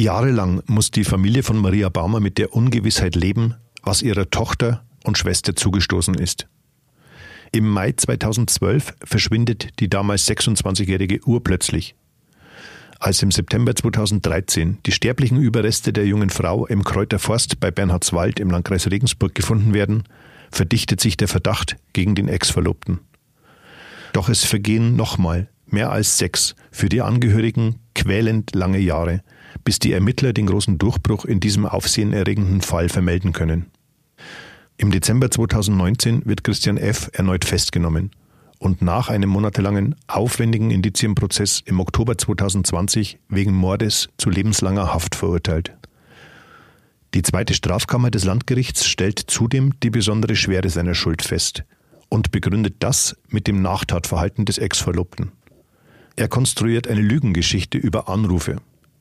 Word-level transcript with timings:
Jahrelang 0.00 0.62
muss 0.66 0.90
die 0.90 1.04
Familie 1.04 1.42
von 1.42 1.58
Maria 1.58 1.90
Baumer 1.90 2.20
mit 2.20 2.38
der 2.38 2.54
Ungewissheit 2.54 3.14
leben, 3.14 3.56
was 3.82 4.00
ihrer 4.00 4.30
Tochter 4.30 4.82
und 5.04 5.18
Schwester 5.18 5.54
zugestoßen 5.54 6.14
ist. 6.14 6.48
Im 7.52 7.68
Mai 7.68 7.92
2012 7.92 8.94
verschwindet 9.04 9.78
die 9.78 9.90
damals 9.90 10.26
26-jährige 10.26 11.20
urplötzlich. 11.26 11.96
Als 12.98 13.22
im 13.22 13.30
September 13.30 13.76
2013 13.76 14.78
die 14.86 14.92
sterblichen 14.92 15.38
Überreste 15.38 15.92
der 15.92 16.06
jungen 16.06 16.30
Frau 16.30 16.66
im 16.66 16.82
Kräuterforst 16.82 17.60
bei 17.60 17.70
Bernhardswald 17.70 18.40
im 18.40 18.50
Landkreis 18.50 18.90
Regensburg 18.90 19.34
gefunden 19.34 19.74
werden, 19.74 20.04
verdichtet 20.50 21.02
sich 21.02 21.18
der 21.18 21.28
Verdacht 21.28 21.76
gegen 21.92 22.14
den 22.14 22.28
Ex-Verlobten. 22.28 23.00
Doch 24.14 24.30
es 24.30 24.46
vergehen 24.46 24.96
nochmal 24.96 25.50
mehr 25.66 25.92
als 25.92 26.16
sechs 26.16 26.54
für 26.70 26.88
die 26.88 27.02
Angehörigen 27.02 27.80
quälend 27.94 28.54
lange 28.54 28.78
Jahre, 28.78 29.22
bis 29.64 29.78
die 29.78 29.92
Ermittler 29.92 30.32
den 30.32 30.46
großen 30.46 30.78
Durchbruch 30.78 31.24
in 31.24 31.40
diesem 31.40 31.66
aufsehenerregenden 31.66 32.60
Fall 32.60 32.88
vermelden 32.88 33.32
können. 33.32 33.66
Im 34.76 34.90
Dezember 34.90 35.30
2019 35.30 36.22
wird 36.24 36.44
Christian 36.44 36.76
F. 36.78 37.10
erneut 37.12 37.44
festgenommen 37.44 38.10
und 38.58 38.82
nach 38.82 39.08
einem 39.08 39.30
monatelangen 39.30 39.96
aufwendigen 40.06 40.70
Indizienprozess 40.70 41.62
im 41.64 41.80
Oktober 41.80 42.16
2020 42.16 43.18
wegen 43.28 43.52
Mordes 43.52 44.08
zu 44.18 44.30
lebenslanger 44.30 44.92
Haft 44.92 45.14
verurteilt. 45.14 45.74
Die 47.14 47.22
zweite 47.22 47.54
Strafkammer 47.54 48.10
des 48.10 48.24
Landgerichts 48.24 48.86
stellt 48.86 49.18
zudem 49.18 49.78
die 49.80 49.90
besondere 49.90 50.36
Schwere 50.36 50.68
seiner 50.68 50.94
Schuld 50.94 51.22
fest 51.22 51.64
und 52.08 52.30
begründet 52.30 52.76
das 52.80 53.16
mit 53.28 53.46
dem 53.46 53.62
Nachtatverhalten 53.62 54.44
des 54.44 54.58
Ex-Verlobten. 54.58 55.32
Er 56.16 56.28
konstruiert 56.28 56.86
eine 56.86 57.00
Lügengeschichte 57.00 57.78
über 57.78 58.08
Anrufe, 58.08 58.56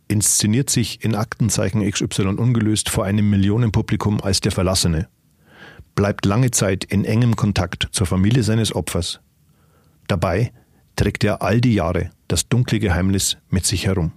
inszeniert 0.10 0.70
sich 0.70 1.04
in 1.04 1.16
Aktenzeichen 1.16 1.90
XY 1.90 2.24
ungelöst 2.36 2.90
vor 2.90 3.06
einem 3.06 3.30
Millionenpublikum 3.30 4.20
als 4.22 4.42
der 4.42 4.52
Verlassene, 4.52 5.08
bleibt 5.96 6.26
lange 6.26 6.52
Zeit 6.52 6.84
in 6.84 7.06
engem 7.06 7.38
Kontakt 7.38 7.88
zur 7.92 8.08
Familie 8.08 8.44
seines 8.44 8.76
Opfers. 8.76 9.22
Dabei 10.08 10.52
trägt 10.98 11.24
er 11.24 11.42
all 11.42 11.62
die 11.62 11.76
Jahre 11.76 12.10
das 12.28 12.50
dunkle 12.50 12.80
Geheimnis 12.80 13.38
mit 13.50 13.66
sich 13.66 13.86
herum. 13.86 14.12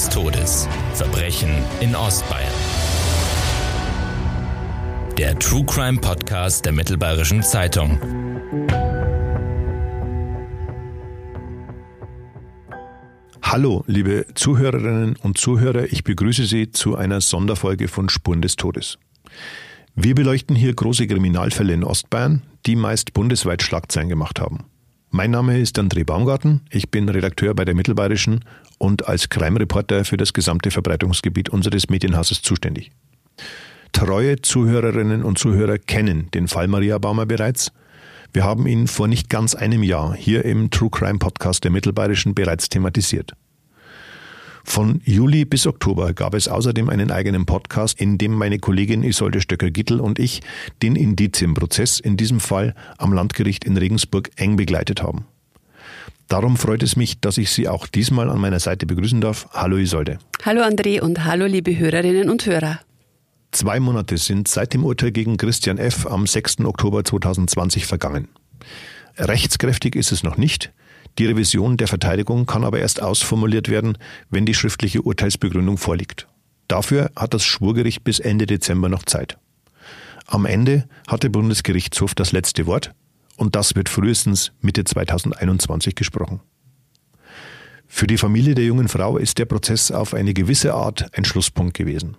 Des 0.00 0.08
Todes. 0.08 0.68
Verbrechen 0.94 1.50
in 1.80 1.94
Ostbayern. 1.94 2.52
Der 5.18 5.38
True 5.38 5.64
Crime 5.66 5.98
Podcast 5.98 6.64
der 6.64 6.72
Mittelbayerischen 6.72 7.42
Zeitung. 7.42 7.98
Hallo, 13.42 13.84
liebe 13.86 14.24
Zuhörerinnen 14.34 15.16
und 15.16 15.36
Zuhörer, 15.36 15.92
ich 15.92 16.02
begrüße 16.02 16.46
Sie 16.46 16.70
zu 16.70 16.96
einer 16.96 17.20
Sonderfolge 17.20 17.86
von 17.88 18.08
Spuren 18.08 18.40
des 18.40 18.56
Todes. 18.56 18.98
Wir 19.94 20.14
beleuchten 20.14 20.56
hier 20.56 20.72
große 20.72 21.06
Kriminalfälle 21.08 21.74
in 21.74 21.84
Ostbayern, 21.84 22.42
die 22.64 22.76
meist 22.76 23.12
bundesweit 23.12 23.62
Schlagzeilen 23.62 24.08
gemacht 24.08 24.40
haben. 24.40 24.64
Mein 25.10 25.32
Name 25.32 25.58
ist 25.58 25.78
André 25.78 26.04
Baumgarten, 26.04 26.62
ich 26.70 26.90
bin 26.90 27.08
Redakteur 27.08 27.52
bei 27.52 27.64
der 27.64 27.74
Mittelbayerischen 27.74 28.44
und 28.80 29.06
als 29.06 29.28
Crime-Reporter 29.28 30.04
für 30.04 30.16
das 30.16 30.32
gesamte 30.32 30.70
Verbreitungsgebiet 30.70 31.50
unseres 31.50 31.90
Medienhauses 31.90 32.42
zuständig. 32.42 32.90
Treue 33.92 34.40
Zuhörerinnen 34.40 35.22
und 35.22 35.38
Zuhörer 35.38 35.78
kennen 35.78 36.30
den 36.32 36.48
Fall 36.48 36.66
Maria 36.66 36.98
Baumer 36.98 37.26
bereits. 37.26 37.72
Wir 38.32 38.44
haben 38.44 38.66
ihn 38.66 38.86
vor 38.86 39.06
nicht 39.06 39.28
ganz 39.28 39.54
einem 39.54 39.82
Jahr 39.82 40.14
hier 40.14 40.44
im 40.44 40.70
True 40.70 40.90
Crime 40.90 41.18
Podcast 41.18 41.62
der 41.64 41.70
Mittelbayerischen 41.70 42.34
bereits 42.34 42.68
thematisiert. 42.68 43.34
Von 44.64 45.00
Juli 45.04 45.44
bis 45.44 45.66
Oktober 45.66 46.12
gab 46.12 46.34
es 46.34 46.48
außerdem 46.48 46.88
einen 46.88 47.10
eigenen 47.10 47.44
Podcast, 47.44 48.00
in 48.00 48.18
dem 48.18 48.32
meine 48.32 48.58
Kollegin 48.58 49.02
Isolde 49.02 49.40
Stöcker-Gittel 49.40 50.00
und 50.00 50.18
ich 50.18 50.40
den 50.82 50.96
Indizienprozess 50.96 52.00
in 52.00 52.16
diesem 52.16 52.40
Fall 52.40 52.74
am 52.96 53.12
Landgericht 53.12 53.64
in 53.64 53.76
Regensburg 53.76 54.30
eng 54.36 54.56
begleitet 54.56 55.02
haben. 55.02 55.26
Darum 56.30 56.56
freut 56.56 56.84
es 56.84 56.94
mich, 56.94 57.20
dass 57.20 57.38
ich 57.38 57.50
Sie 57.50 57.66
auch 57.66 57.88
diesmal 57.88 58.30
an 58.30 58.38
meiner 58.38 58.60
Seite 58.60 58.86
begrüßen 58.86 59.20
darf. 59.20 59.48
Hallo 59.50 59.78
Isolde. 59.78 60.20
Hallo 60.44 60.62
André 60.62 61.00
und 61.00 61.24
hallo 61.24 61.46
liebe 61.46 61.76
Hörerinnen 61.76 62.30
und 62.30 62.46
Hörer. 62.46 62.78
Zwei 63.50 63.80
Monate 63.80 64.16
sind 64.16 64.46
seit 64.46 64.72
dem 64.72 64.84
Urteil 64.84 65.10
gegen 65.10 65.38
Christian 65.38 65.76
F. 65.76 66.06
am 66.06 66.28
6. 66.28 66.60
Oktober 66.60 67.04
2020 67.04 67.84
vergangen. 67.84 68.28
Rechtskräftig 69.16 69.96
ist 69.96 70.12
es 70.12 70.22
noch 70.22 70.36
nicht. 70.36 70.72
Die 71.18 71.26
Revision 71.26 71.76
der 71.76 71.88
Verteidigung 71.88 72.46
kann 72.46 72.62
aber 72.62 72.78
erst 72.78 73.02
ausformuliert 73.02 73.68
werden, 73.68 73.98
wenn 74.30 74.46
die 74.46 74.54
schriftliche 74.54 75.02
Urteilsbegründung 75.02 75.78
vorliegt. 75.78 76.28
Dafür 76.68 77.10
hat 77.16 77.34
das 77.34 77.42
Schwurgericht 77.42 78.04
bis 78.04 78.20
Ende 78.20 78.46
Dezember 78.46 78.88
noch 78.88 79.02
Zeit. 79.02 79.36
Am 80.28 80.46
Ende 80.46 80.86
hat 81.08 81.24
der 81.24 81.30
Bundesgerichtshof 81.30 82.14
das 82.14 82.30
letzte 82.30 82.66
Wort 82.66 82.94
und 83.40 83.56
das 83.56 83.74
wird 83.74 83.88
frühestens 83.88 84.52
Mitte 84.60 84.84
2021 84.84 85.94
gesprochen. 85.94 86.40
Für 87.86 88.06
die 88.06 88.18
Familie 88.18 88.54
der 88.54 88.66
jungen 88.66 88.88
Frau 88.88 89.16
ist 89.16 89.38
der 89.38 89.46
Prozess 89.46 89.90
auf 89.90 90.12
eine 90.12 90.34
gewisse 90.34 90.74
Art 90.74 91.16
ein 91.16 91.24
Schlusspunkt 91.24 91.72
gewesen. 91.72 92.18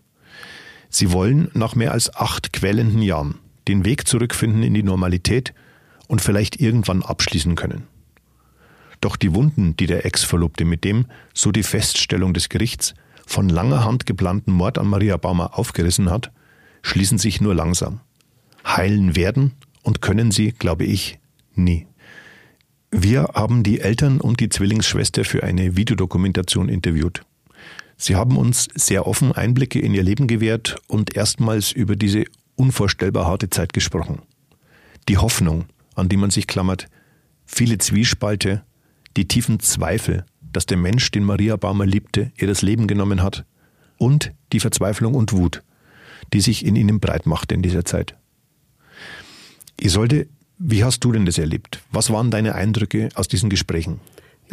Sie 0.90 1.12
wollen 1.12 1.52
nach 1.54 1.76
mehr 1.76 1.92
als 1.92 2.14
acht 2.16 2.52
quälenden 2.54 3.04
Jahren 3.04 3.38
den 3.68 3.86
Weg 3.86 4.08
zurückfinden 4.08 4.64
in 4.64 4.74
die 4.74 4.82
Normalität 4.82 5.54
und 6.08 6.22
vielleicht 6.22 6.60
irgendwann 6.60 7.04
abschließen 7.04 7.54
können. 7.54 7.84
Doch 9.00 9.16
die 9.16 9.36
Wunden, 9.36 9.78
die 9.78 9.86
der 9.86 10.08
Ex-Verlobte 10.08 10.66
mit 10.66 10.84
dem, 10.84 11.06
so 11.36 11.52
die 11.52 11.64
Feststellung 11.64 12.34
des 12.34 12.50
Gerichts, 12.50 12.96
von 13.28 13.48
langer 13.48 13.86
Hand 13.86 14.08
geplanten 14.08 14.52
Mord 14.52 14.80
an 14.80 14.88
Maria 14.88 15.18
Baumer 15.18 15.60
aufgerissen 15.60 16.10
hat, 16.10 16.32
schließen 16.82 17.20
sich 17.20 17.42
nur 17.42 17.54
langsam. 17.54 18.00
Heilen 18.66 19.16
werden 19.16 19.54
und 19.84 20.02
können 20.02 20.32
sie, 20.32 20.52
glaube 20.52 20.86
ich, 20.86 21.20
nie. 21.56 21.88
Wir 22.92 23.30
haben 23.34 23.64
die 23.64 23.80
Eltern 23.80 24.20
und 24.20 24.40
die 24.40 24.50
Zwillingsschwester 24.50 25.24
für 25.24 25.44
eine 25.44 25.78
Videodokumentation 25.78 26.68
interviewt. 26.68 27.22
Sie 27.98 28.16
haben 28.16 28.36
uns 28.36 28.68
sehr 28.76 29.08
offen 29.08 29.32
Einblicke 29.32 29.80
in 29.80 29.94
ihr 29.94 30.04
Leben 30.04 30.28
gewährt 30.28 30.76
und 30.88 31.16
erstmals 31.16 31.72
über 31.72 31.96
diese 31.96 32.26
unvorstellbar 32.56 33.28
harte 33.28 33.50
Zeit 33.50 33.74
gesprochen. 33.74 34.24
Die 35.08 35.18
Hoffnung, 35.18 35.66
an 35.96 36.10
die 36.10 36.18
man 36.18 36.32
sich 36.32 36.48
klammert, 36.48 36.88
viele 37.46 37.78
Zwiespalte, 37.78 38.64
die 39.18 39.28
tiefen 39.28 39.60
Zweifel, 39.60 40.26
dass 40.42 40.66
der 40.66 40.78
Mensch, 40.78 41.12
den 41.12 41.24
Maria 41.24 41.56
Baumer 41.56 41.86
liebte, 41.86 42.32
ihr 42.38 42.48
das 42.48 42.62
Leben 42.62 42.88
genommen 42.88 43.22
hat, 43.22 43.46
und 43.98 44.34
die 44.52 44.60
Verzweiflung 44.60 45.14
und 45.14 45.32
Wut, 45.32 45.64
die 46.34 46.42
sich 46.42 46.66
in 46.66 46.76
ihnen 46.76 47.00
breit 47.00 47.26
machte 47.26 47.56
in 47.56 47.62
dieser 47.62 47.86
Zeit. 47.86 48.18
Isolde, 49.82 50.28
wie 50.60 50.84
hast 50.84 51.04
du 51.04 51.12
denn 51.12 51.26
das 51.26 51.38
erlebt? 51.38 51.82
Was 51.92 52.12
waren 52.12 52.30
deine 52.30 52.54
Eindrücke 52.54 53.10
aus 53.16 53.28
diesen 53.28 53.50
Gesprächen? 53.50 54.00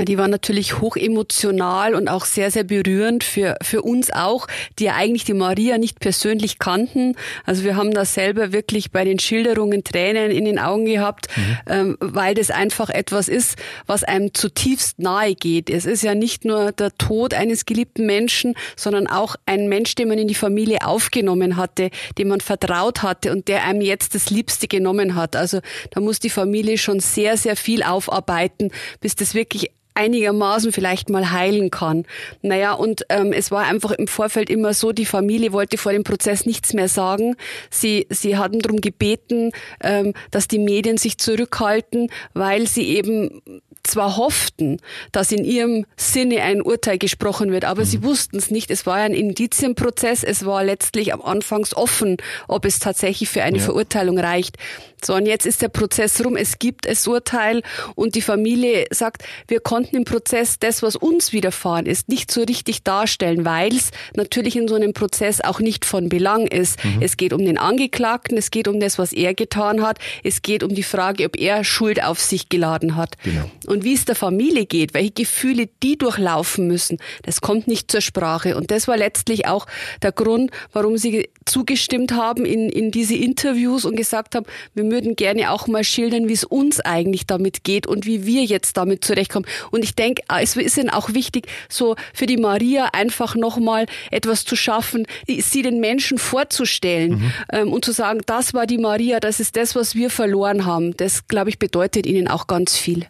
Die 0.05 0.19
war 0.19 0.29
natürlich 0.29 0.81
hoch 0.81 0.97
emotional 0.97 1.95
und 1.95 2.09
auch 2.09 2.25
sehr, 2.25 2.51
sehr 2.51 2.65
berührend 2.65 3.25
für, 3.25 3.57
für 3.63 3.83
uns 3.83 4.11
auch, 4.13 4.47
die 4.79 4.85
ja 4.85 4.95
eigentlich 4.95 5.25
die 5.25 5.35
Maria 5.35 5.79
nicht 5.79 6.01
persönlich 6.01 6.59
kannten. 6.59 7.17
Also 7.45 7.65
wir 7.65 7.77
haben 7.77 7.93
da 7.93 8.05
selber 8.05 8.53
wirklich 8.53 8.91
bei 8.93 9.05
den 9.05 9.19
Schilderungen 9.19 9.83
Tränen 9.85 10.31
in 10.31 10.45
den 10.45 10.59
Augen 10.59 10.85
gehabt, 10.85 11.29
mhm. 11.37 11.57
ähm, 11.67 11.97
weil 12.01 12.35
das 12.35 12.51
einfach 12.51 12.91
etwas 12.91 13.29
ist, 13.29 13.57
was 13.87 14.05
einem 14.05 14.35
zutiefst 14.35 14.99
nahe 14.99 15.35
geht. 15.35 15.71
Es 15.71 15.85
ist 15.85 16.03
ja 16.03 16.15
nicht 16.15 16.45
nur 16.45 16.73
der 16.73 16.97
Tod 16.97 17.35
eines 17.35 17.67
geliebten 17.67 18.06
Menschen, 18.06 18.55
sondern 18.77 19.06
auch 19.06 19.37
ein 19.47 19.69
Mensch, 19.69 19.94
den 19.94 20.09
man 20.09 20.19
in 20.19 20.29
die 20.29 20.35
Familie 20.35 20.79
aufgenommen 20.87 21.56
hatte, 21.56 21.91
dem 22.19 22.29
man 22.29 22.41
vertraut 22.41 23.03
hatte 23.03 23.33
und 23.33 23.49
der 23.49 23.65
einem 23.65 23.81
jetzt 23.81 24.15
das 24.15 24.31
Liebste 24.31 24.69
genommen 24.69 25.15
hat. 25.15 25.37
Also 25.37 25.61
da 25.91 26.01
muss 26.01 26.21
die 26.21 26.31
Familie 26.31 26.79
schon 26.79 27.01
sehr, 27.01 27.37
sehr 27.37 27.56
viel 27.56 27.83
aufarbeiten, 27.83 28.71
bis 29.01 29.17
das 29.17 29.35
wirklich 29.35 29.71
einigermaßen 29.99 30.73
vielleicht 30.73 31.11
mal 31.11 31.33
heilen 31.33 31.71
kann. 31.71 32.06
Naja, 32.41 32.73
und 32.73 33.05
ähm, 33.09 33.33
es 33.33 33.50
war 33.50 33.65
einfach 33.65 33.91
im 33.91 34.06
Vorfeld 34.06 34.49
immer 34.49 34.73
so, 34.73 34.93
die 34.93 35.05
Familie 35.05 35.53
wollte 35.53 35.77
vor 35.77 35.93
dem 35.93 36.05
Prozess 36.05 36.47
nichts 36.47 36.73
mehr 36.73 36.89
sagen. 36.89 37.37
Sie, 37.69 38.06
sie 38.09 38.37
hatten 38.37 38.61
darum 38.61 38.81
gebeten, 38.81 39.53
ähm, 39.83 40.15
dass 40.31 40.49
die 40.49 40.61
Medien 40.61 40.97
sich 40.97 41.19
zurückhalten, 41.19 42.11
weil 42.33 42.67
sie 42.69 42.89
eben 42.97 43.43
zwar 43.83 44.17
hofften, 44.17 44.79
dass 45.12 45.33
in 45.33 45.45
ihrem 45.45 45.87
Sinne 45.97 46.43
ein 46.43 46.62
Urteil 46.62 46.99
gesprochen 46.99 47.51
wird, 47.51 47.65
aber 47.65 47.83
mhm. 47.83 47.87
sie 47.87 48.03
wussten 48.03 48.37
es 48.37 48.51
nicht. 48.51 48.71
Es 48.71 48.87
war 48.87 48.97
ein 48.97 49.15
Indizienprozess. 49.15 50.23
Es 50.23 50.44
war 50.47 50.62
letztlich 50.62 51.12
am 51.12 51.23
Anfangs 51.23 51.75
offen, 51.75 52.19
ob 52.47 52.65
es 52.65 52.79
tatsächlich 52.79 53.29
für 53.29 53.43
eine 53.43 53.59
ja. 53.59 53.65
Verurteilung 53.65 54.19
reicht. 54.19 54.56
So, 55.05 55.15
und 55.15 55.27
jetzt 55.27 55.47
ist 55.47 55.62
der 55.62 55.69
Prozess 55.69 56.25
rum. 56.25 56.37
Es 56.37 56.59
gibt 56.59 56.87
das 56.87 57.06
Urteil 57.06 57.62
und 57.95 58.15
die 58.15 58.23
Familie 58.23 58.87
sagt, 58.91 59.23
wir 59.47 59.61
konnten 59.61 59.97
im 59.97 60.05
Prozess 60.05 60.59
das, 60.59 60.83
was 60.83 60.97
uns 60.97 61.33
widerfahren 61.33 61.87
ist, 61.87 62.09
nicht 62.09 62.31
so 62.31 62.43
richtig 62.43 62.83
darstellen, 62.83 63.45
weil 63.45 63.75
es 63.75 63.91
natürlich 64.15 64.56
in 64.56 64.69
so 64.69 64.75
einem 64.75 64.93
Prozess 64.93 65.41
auch 65.41 65.61
nicht 65.61 65.85
von 65.85 66.09
Belang 66.09 66.47
ist. 66.47 66.83
Mhm. 66.85 67.03
Es 67.03 67.17
geht 67.17 67.33
um 67.33 67.45
den 67.45 67.59
Angeklagten, 67.59 68.37
es 68.37 68.50
geht 68.50 68.69
um 68.69 68.81
das, 68.81 68.99
was 68.99 69.12
er 69.12 69.35
getan 69.35 69.83
hat, 69.83 69.99
es 70.25 70.43
geht 70.43 70.62
um 70.62 70.75
die 70.75 70.83
Frage, 70.83 71.27
ob 71.27 71.39
er 71.39 71.65
Schuld 71.65 72.03
auf 72.03 72.21
sich 72.21 72.49
geladen 72.49 72.97
hat. 72.97 73.17
Genau. 73.23 73.51
Und 73.67 73.85
wie 73.85 73.94
es 73.94 74.05
der 74.05 74.15
Familie 74.15 74.67
geht, 74.67 74.94
welche 74.94 75.12
Gefühle 75.12 75.69
die 75.83 75.97
durchlaufen 75.97 76.67
müssen, 76.67 76.99
das 77.23 77.41
kommt 77.41 77.69
nicht 77.69 77.91
zur 77.91 78.01
Sprache. 78.01 78.56
Und 78.56 78.71
das 78.71 78.89
war 78.89 78.97
letztlich 78.97 79.47
auch 79.47 79.67
der 80.03 80.12
Grund, 80.12 80.51
warum 80.73 80.99
sie 80.99 81.29
zugestimmt 81.44 82.12
haben 82.12 82.44
in, 82.44 82.69
in 82.69 82.91
diese 82.91 83.15
Interviews 83.15 83.85
und 83.85 83.97
gesagt 83.97 84.35
haben, 84.35 84.47
wir 84.75 84.85
würden 84.90 85.17
gerne 85.17 85.50
auch 85.50 85.67
mal 85.67 85.85
schildern, 85.85 86.29
wie 86.29 86.32
es 86.32 86.44
uns 86.44 86.81
eigentlich 86.81 87.26
damit 87.26 87.64
geht 87.64 87.87
und 87.87 88.06
wie 88.06 88.26
wir 88.26 88.44
jetzt 88.44 88.76
damit 88.76 89.05
zurechtkommen. 89.05 89.46
Und 89.70 89.85
ich 89.85 89.94
denke, 89.94 90.23
es 90.40 90.56
ist 90.56 90.76
ihnen 90.76 90.90
auch 90.90 91.12
wichtig, 91.14 91.46
so 91.69 91.96
für 92.14 92.26
die 92.26 92.37
Maria 92.37 92.90
einfach 92.93 93.35
nochmal 93.35 93.87
etwas 94.11 94.44
zu 94.44 94.56
schaffen, 94.56 95.06
sie 95.26 95.62
den 95.62 95.81
Menschen 95.81 96.19
vorzustellen 96.19 97.11
mhm. 97.11 97.32
ähm, 97.52 97.73
und 97.73 97.85
zu 97.85 97.93
sagen, 97.93 98.20
das 98.26 98.55
war 98.55 98.67
die 98.67 98.79
Maria, 98.79 99.20
das 99.20 99.40
ist 99.40 99.56
das, 99.56 99.75
was 99.75 99.94
wir 99.94 100.11
verloren 100.11 100.64
haben. 100.64 100.96
Das, 100.96 101.26
glaube 101.29 101.50
ich, 101.50 101.58
bedeutet 101.58 102.06
ihnen 102.06 102.29
auch 102.29 102.46
ganz 102.46 102.76
viel. 102.76 103.06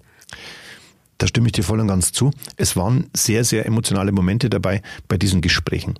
Da 1.18 1.26
stimme 1.26 1.48
ich 1.48 1.52
dir 1.52 1.64
voll 1.64 1.80
und 1.80 1.88
ganz 1.88 2.12
zu. 2.12 2.30
Es 2.56 2.76
waren 2.76 3.10
sehr, 3.12 3.44
sehr 3.44 3.66
emotionale 3.66 4.12
Momente 4.12 4.48
dabei 4.48 4.82
bei 5.08 5.16
diesen 5.16 5.40
Gesprächen. 5.40 5.98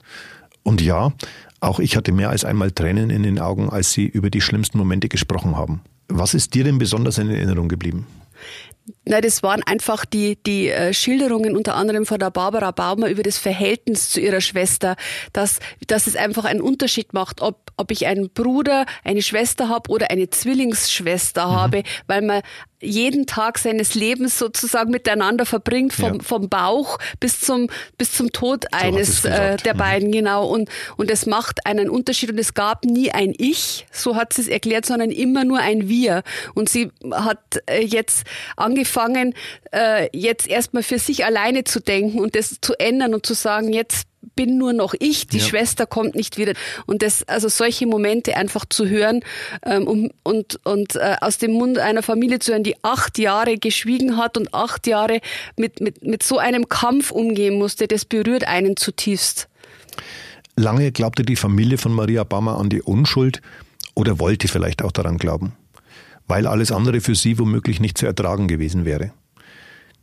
Und 0.62 0.80
ja, 0.80 1.12
auch 1.60 1.80
ich 1.80 1.96
hatte 1.96 2.12
mehr 2.12 2.30
als 2.30 2.44
einmal 2.44 2.70
Tränen 2.70 3.10
in 3.10 3.22
den 3.22 3.38
Augen, 3.38 3.68
als 3.68 3.92
Sie 3.92 4.06
über 4.06 4.30
die 4.30 4.40
schlimmsten 4.40 4.78
Momente 4.78 5.08
gesprochen 5.08 5.56
haben. 5.56 5.82
Was 6.08 6.34
ist 6.34 6.54
dir 6.54 6.64
denn 6.64 6.78
besonders 6.78 7.18
in 7.18 7.30
Erinnerung 7.30 7.68
geblieben? 7.68 8.06
Na, 9.04 9.20
das 9.20 9.42
waren 9.42 9.62
einfach 9.64 10.04
die, 10.04 10.36
die 10.42 10.68
äh, 10.68 10.92
Schilderungen 10.94 11.56
unter 11.56 11.74
anderem 11.74 12.06
von 12.06 12.18
der 12.18 12.30
Barbara 12.30 12.70
Baumer 12.70 13.08
über 13.08 13.22
das 13.22 13.38
Verhältnis 13.38 14.10
zu 14.10 14.20
ihrer 14.20 14.40
Schwester, 14.40 14.96
dass, 15.32 15.60
dass 15.86 16.06
es 16.06 16.16
einfach 16.16 16.44
einen 16.44 16.60
Unterschied 16.60 17.12
macht, 17.12 17.42
ob, 17.42 17.70
ob 17.76 17.90
ich 17.90 18.06
einen 18.06 18.30
Bruder, 18.30 18.86
eine 19.04 19.22
Schwester 19.22 19.68
habe 19.68 19.90
oder 19.90 20.10
eine 20.10 20.30
Zwillingsschwester 20.30 21.48
mhm. 21.48 21.52
habe, 21.52 21.82
weil 22.06 22.22
man 22.22 22.42
jeden 22.80 23.26
Tag 23.26 23.58
seines 23.58 23.94
Lebens 23.94 24.38
sozusagen 24.38 24.90
miteinander 24.90 25.46
verbringt, 25.46 25.92
vom, 25.92 26.14
ja. 26.14 26.22
vom 26.22 26.48
Bauch 26.48 26.98
bis 27.20 27.40
zum, 27.40 27.68
bis 27.96 28.12
zum 28.12 28.32
Tod 28.32 28.66
eines 28.72 29.22
so 29.22 29.28
äh, 29.28 29.56
der 29.56 29.74
mhm. 29.74 29.78
beiden, 29.78 30.12
genau. 30.12 30.46
Und, 30.46 30.68
und 30.96 31.10
es 31.10 31.26
macht 31.26 31.66
einen 31.66 31.90
Unterschied 31.90 32.30
und 32.30 32.38
es 32.38 32.54
gab 32.54 32.84
nie 32.84 33.10
ein 33.10 33.34
Ich, 33.36 33.86
so 33.90 34.16
hat 34.16 34.32
sie 34.32 34.42
es 34.42 34.48
erklärt, 34.48 34.86
sondern 34.86 35.10
immer 35.10 35.44
nur 35.44 35.58
ein 35.58 35.88
Wir. 35.88 36.22
Und 36.54 36.68
sie 36.68 36.90
hat 37.12 37.60
äh, 37.66 37.84
jetzt 37.84 38.24
angefangen, 38.56 39.34
äh, 39.72 40.08
jetzt 40.16 40.46
erstmal 40.46 40.82
für 40.82 40.98
sich 40.98 41.24
alleine 41.24 41.64
zu 41.64 41.80
denken 41.80 42.20
und 42.20 42.34
das 42.34 42.58
zu 42.60 42.74
ändern 42.78 43.14
und 43.14 43.26
zu 43.26 43.34
sagen, 43.34 43.72
jetzt 43.72 44.06
bin 44.34 44.58
nur 44.58 44.72
noch 44.72 44.94
ich, 44.98 45.26
die 45.26 45.38
ja. 45.38 45.44
Schwester 45.44 45.86
kommt 45.86 46.14
nicht 46.14 46.38
wieder. 46.38 46.52
Und 46.86 47.02
das, 47.02 47.26
also 47.28 47.48
solche 47.48 47.86
Momente 47.86 48.36
einfach 48.36 48.64
zu 48.68 48.88
hören 48.88 49.20
ähm, 49.64 49.86
und, 49.86 50.12
und, 50.22 50.64
und 50.64 50.96
äh, 50.96 51.16
aus 51.20 51.38
dem 51.38 51.52
Mund 51.52 51.78
einer 51.78 52.02
Familie 52.02 52.38
zu 52.38 52.52
hören, 52.52 52.62
die 52.62 52.76
acht 52.82 53.18
Jahre 53.18 53.58
geschwiegen 53.58 54.16
hat 54.16 54.36
und 54.36 54.54
acht 54.54 54.86
Jahre 54.86 55.20
mit, 55.56 55.80
mit, 55.80 56.04
mit 56.04 56.22
so 56.22 56.38
einem 56.38 56.68
Kampf 56.68 57.10
umgehen 57.10 57.58
musste, 57.58 57.88
das 57.88 58.04
berührt 58.04 58.44
einen 58.44 58.76
zutiefst. 58.76 59.48
Lange 60.56 60.90
glaubte 60.90 61.22
die 61.22 61.36
Familie 61.36 61.78
von 61.78 61.92
Maria 61.92 62.24
Bammer 62.24 62.58
an 62.58 62.68
die 62.68 62.82
Unschuld 62.82 63.40
oder 63.94 64.18
wollte 64.18 64.48
vielleicht 64.48 64.82
auch 64.82 64.92
daran 64.92 65.18
glauben, 65.18 65.52
weil 66.26 66.46
alles 66.46 66.72
andere 66.72 67.00
für 67.00 67.14
sie 67.14 67.38
womöglich 67.38 67.80
nicht 67.80 67.98
zu 67.98 68.06
ertragen 68.06 68.48
gewesen 68.48 68.84
wäre. 68.84 69.12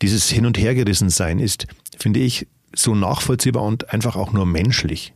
Dieses 0.01 0.29
Hin- 0.29 0.45
und 0.45 0.57
Hergerissensein 0.57 1.39
ist, 1.39 1.67
finde 1.97 2.19
ich, 2.19 2.47
so 2.75 2.95
nachvollziehbar 2.95 3.63
und 3.63 3.93
einfach 3.93 4.15
auch 4.15 4.31
nur 4.31 4.45
menschlich. 4.45 5.13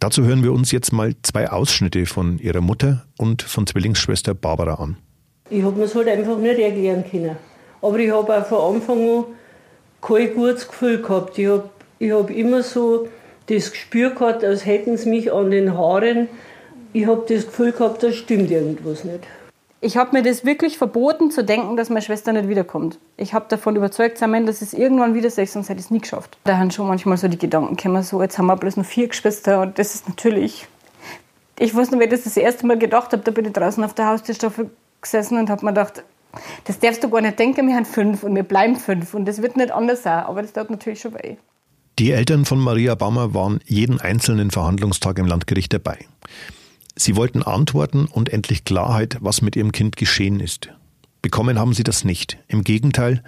Dazu 0.00 0.24
hören 0.24 0.44
wir 0.44 0.52
uns 0.52 0.70
jetzt 0.70 0.92
mal 0.92 1.14
zwei 1.22 1.50
Ausschnitte 1.50 2.06
von 2.06 2.38
ihrer 2.38 2.60
Mutter 2.60 3.06
und 3.18 3.42
von 3.42 3.66
Zwillingsschwester 3.66 4.32
Barbara 4.34 4.74
an. 4.74 4.96
Ich 5.50 5.62
habe 5.64 5.76
mir 5.76 5.84
es 5.84 5.94
halt 5.94 6.08
einfach 6.08 6.38
nicht 6.38 6.58
erklären 6.58 7.04
können. 7.10 7.36
Aber 7.82 7.98
ich 7.98 8.10
habe 8.10 8.36
auch 8.36 8.46
von 8.46 8.76
Anfang 8.76 9.08
an 9.08 9.24
kein 10.00 10.34
gutes 10.34 10.68
Gefühl 10.68 11.02
gehabt. 11.02 11.38
Ich 11.38 11.48
habe 11.48 11.70
hab 12.00 12.30
immer 12.30 12.62
so 12.62 13.08
das 13.46 13.72
Gespür 13.72 14.10
gehabt, 14.10 14.44
als 14.44 14.66
hätten 14.66 14.96
sie 14.96 15.08
mich 15.08 15.32
an 15.32 15.50
den 15.50 15.76
Haaren. 15.76 16.28
Ich 16.92 17.06
habe 17.06 17.24
das 17.28 17.46
Gefühl 17.46 17.72
gehabt, 17.72 18.02
da 18.02 18.12
stimmt 18.12 18.50
irgendwas 18.50 19.04
nicht. 19.04 19.20
Ich 19.80 19.96
habe 19.96 20.16
mir 20.16 20.24
das 20.24 20.44
wirklich 20.44 20.76
verboten 20.76 21.30
zu 21.30 21.44
denken, 21.44 21.76
dass 21.76 21.88
meine 21.88 22.02
Schwester 22.02 22.32
nicht 22.32 22.48
wiederkommt. 22.48 22.98
Ich 23.16 23.32
habe 23.32 23.46
davon 23.48 23.76
überzeugt 23.76 24.18
sein, 24.18 24.44
dass 24.44 24.60
es 24.60 24.74
irgendwann 24.74 25.14
wieder 25.14 25.30
sehe, 25.30 25.46
sonst 25.46 25.68
hätte 25.68 25.78
ich 25.78 25.86
es 25.86 25.90
nie 25.92 26.00
geschafft. 26.00 26.36
Da 26.44 26.58
haben 26.58 26.72
schon 26.72 26.88
manchmal 26.88 27.16
so 27.16 27.28
die 27.28 27.38
Gedanken 27.38 27.76
gekommen, 27.76 28.02
so 28.02 28.20
jetzt 28.20 28.38
haben 28.38 28.46
wir 28.46 28.56
bloß 28.56 28.76
noch 28.76 28.84
vier 28.84 29.06
Geschwister 29.06 29.60
und 29.60 29.78
das 29.78 29.94
ist 29.94 30.08
natürlich... 30.08 30.66
Ich 31.60 31.74
weiß 31.74 31.90
noch, 31.90 32.00
wie 32.00 32.04
ich 32.04 32.10
das 32.10 32.24
das 32.24 32.36
erste 32.36 32.66
Mal 32.66 32.78
gedacht 32.78 33.12
habe, 33.12 33.22
da 33.22 33.30
bin 33.30 33.44
ich 33.44 33.52
draußen 33.52 33.82
auf 33.84 33.94
der 33.94 34.06
Haustürstaffel 34.06 34.70
gesessen 35.00 35.38
und 35.38 35.48
habe 35.48 35.64
mir 35.64 35.72
gedacht, 35.72 36.02
das 36.64 36.78
darfst 36.80 37.02
du 37.04 37.08
gar 37.08 37.20
nicht 37.20 37.38
denken, 37.38 37.66
wir 37.68 37.74
haben 37.76 37.84
fünf 37.84 38.24
und 38.24 38.34
wir 38.34 38.42
bleiben 38.42 38.76
fünf 38.76 39.14
und 39.14 39.26
das 39.26 39.42
wird 39.42 39.56
nicht 39.56 39.70
anders 39.70 40.02
sein, 40.02 40.24
aber 40.24 40.42
das 40.42 40.52
tut 40.52 40.70
natürlich 40.70 41.00
schon 41.00 41.14
weh. 41.14 41.36
Die 41.98 42.12
Eltern 42.12 42.44
von 42.44 42.58
Maria 42.58 42.94
Baumer 42.94 43.34
waren 43.34 43.60
jeden 43.64 44.00
einzelnen 44.00 44.50
Verhandlungstag 44.50 45.18
im 45.18 45.26
Landgericht 45.26 45.72
dabei. 45.72 46.06
Sie 47.00 47.14
wollten 47.14 47.44
Antworten 47.44 48.06
und 48.06 48.32
endlich 48.32 48.64
Klarheit, 48.64 49.18
was 49.20 49.40
mit 49.40 49.54
ihrem 49.54 49.70
Kind 49.70 49.96
geschehen 49.96 50.40
ist. 50.40 50.70
Bekommen 51.22 51.58
haben 51.58 51.72
sie 51.72 51.84
das 51.84 52.04
nicht. 52.04 52.38
Im 52.48 52.64
Gegenteil, 52.64 53.22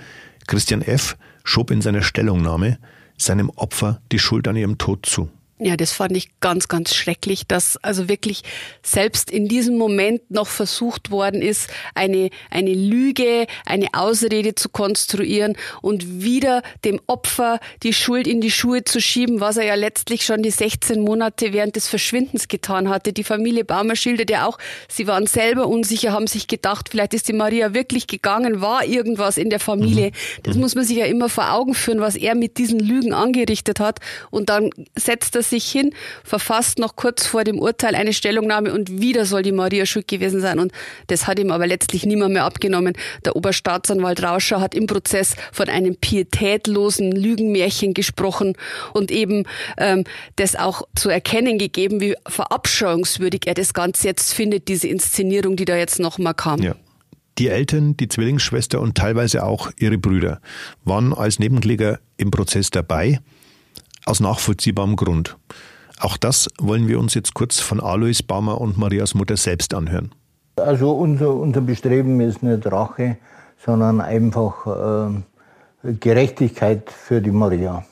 Christian 0.48 0.82
F. 0.82 1.16
schob 1.44 1.70
in 1.70 1.80
seiner 1.80 2.02
Stellungnahme 2.02 2.78
seinem 3.16 3.48
Opfer 3.50 4.00
die 4.10 4.18
Schuld 4.18 4.48
an 4.48 4.56
ihrem 4.56 4.78
Tod 4.78 5.06
zu. 5.06 5.28
Ja, 5.62 5.76
das 5.76 5.92
fand 5.92 6.16
ich 6.16 6.30
ganz, 6.40 6.68
ganz 6.68 6.94
schrecklich, 6.94 7.46
dass 7.46 7.76
also 7.82 8.08
wirklich 8.08 8.44
selbst 8.82 9.30
in 9.30 9.46
diesem 9.46 9.76
Moment 9.76 10.30
noch 10.30 10.46
versucht 10.46 11.10
worden 11.10 11.42
ist, 11.42 11.68
eine, 11.94 12.30
eine 12.50 12.72
Lüge, 12.72 13.46
eine 13.66 13.88
Ausrede 13.92 14.54
zu 14.54 14.70
konstruieren 14.70 15.58
und 15.82 16.22
wieder 16.22 16.62
dem 16.86 16.98
Opfer 17.06 17.60
die 17.82 17.92
Schuld 17.92 18.26
in 18.26 18.40
die 18.40 18.50
Schuhe 18.50 18.84
zu 18.84 19.02
schieben, 19.02 19.40
was 19.40 19.58
er 19.58 19.66
ja 19.66 19.74
letztlich 19.74 20.24
schon 20.24 20.42
die 20.42 20.50
16 20.50 21.02
Monate 21.02 21.52
während 21.52 21.76
des 21.76 21.88
Verschwindens 21.88 22.48
getan 22.48 22.88
hatte. 22.88 23.12
Die 23.12 23.24
Familie 23.24 23.66
Baumer 23.66 23.96
schildert 23.96 24.30
ja 24.30 24.46
auch, 24.46 24.56
sie 24.88 25.06
waren 25.06 25.26
selber 25.26 25.66
unsicher, 25.66 26.12
haben 26.12 26.26
sich 26.26 26.46
gedacht, 26.46 26.88
vielleicht 26.88 27.12
ist 27.12 27.28
die 27.28 27.34
Maria 27.34 27.74
wirklich 27.74 28.06
gegangen, 28.06 28.62
war 28.62 28.86
irgendwas 28.86 29.36
in 29.36 29.50
der 29.50 29.60
Familie. 29.60 30.06
Mhm. 30.06 30.42
Das 30.44 30.56
muss 30.56 30.74
man 30.74 30.84
sich 30.84 30.96
ja 30.96 31.04
immer 31.04 31.28
vor 31.28 31.52
Augen 31.52 31.74
führen, 31.74 32.00
was 32.00 32.16
er 32.16 32.34
mit 32.34 32.56
diesen 32.56 32.80
Lügen 32.80 33.12
angerichtet 33.12 33.78
hat. 33.78 34.00
Und 34.30 34.48
dann 34.48 34.70
setzt 34.96 35.36
er 35.36 35.49
sich 35.50 35.70
hin, 35.70 35.92
verfasst 36.24 36.78
noch 36.78 36.96
kurz 36.96 37.26
vor 37.26 37.44
dem 37.44 37.58
Urteil 37.58 37.94
eine 37.94 38.12
Stellungnahme 38.12 38.72
und 38.72 39.00
wieder 39.00 39.26
soll 39.26 39.42
die 39.42 39.52
Maria 39.52 39.86
schuld 39.86 40.08
gewesen 40.08 40.40
sein. 40.40 40.58
Und 40.58 40.72
das 41.08 41.26
hat 41.26 41.38
ihm 41.38 41.50
aber 41.50 41.66
letztlich 41.66 42.06
niemand 42.06 42.32
mehr 42.32 42.44
abgenommen. 42.44 42.94
Der 43.24 43.36
Oberstaatsanwalt 43.36 44.22
Rauscher 44.22 44.60
hat 44.60 44.74
im 44.74 44.86
Prozess 44.86 45.36
von 45.52 45.68
einem 45.68 45.96
pietätlosen 45.96 47.12
Lügenmärchen 47.12 47.94
gesprochen 47.94 48.56
und 48.94 49.10
eben 49.10 49.44
ähm, 49.76 50.04
das 50.36 50.56
auch 50.56 50.82
zu 50.94 51.10
erkennen 51.10 51.58
gegeben, 51.58 52.00
wie 52.00 52.14
verabscheuungswürdig 52.26 53.42
er 53.46 53.54
das 53.54 53.74
Ganze 53.74 54.08
jetzt 54.08 54.32
findet, 54.32 54.68
diese 54.68 54.88
Inszenierung, 54.88 55.56
die 55.56 55.64
da 55.64 55.76
jetzt 55.76 55.98
nochmal 55.98 56.34
kam. 56.34 56.62
Ja. 56.62 56.74
Die 57.38 57.48
Eltern, 57.48 57.96
die 57.96 58.08
Zwillingsschwester 58.08 58.80
und 58.80 58.96
teilweise 58.96 59.44
auch 59.44 59.70
ihre 59.78 59.96
Brüder 59.96 60.40
waren 60.84 61.14
als 61.14 61.38
Nebenkläger 61.38 61.98
im 62.18 62.30
Prozess 62.30 62.70
dabei 62.70 63.20
aus 64.10 64.20
nachvollziehbarem 64.20 64.96
Grund. 64.96 65.36
Auch 66.00 66.16
das 66.16 66.48
wollen 66.58 66.88
wir 66.88 66.98
uns 66.98 67.14
jetzt 67.14 67.34
kurz 67.34 67.60
von 67.60 67.80
Alois 67.80 68.22
Baumer 68.26 68.60
und 68.60 68.76
Marias 68.76 69.14
Mutter 69.14 69.36
selbst 69.36 69.72
anhören. 69.72 70.12
Also 70.56 70.90
unser, 70.92 71.34
unser 71.34 71.60
Bestreben 71.60 72.20
ist 72.20 72.42
nicht 72.42 72.66
Rache, 72.66 73.18
sondern 73.64 74.00
einfach 74.00 74.66
äh, 75.84 75.92
Gerechtigkeit 75.92 76.90
für 76.90 77.20
die 77.20 77.30
Maria 77.30 77.84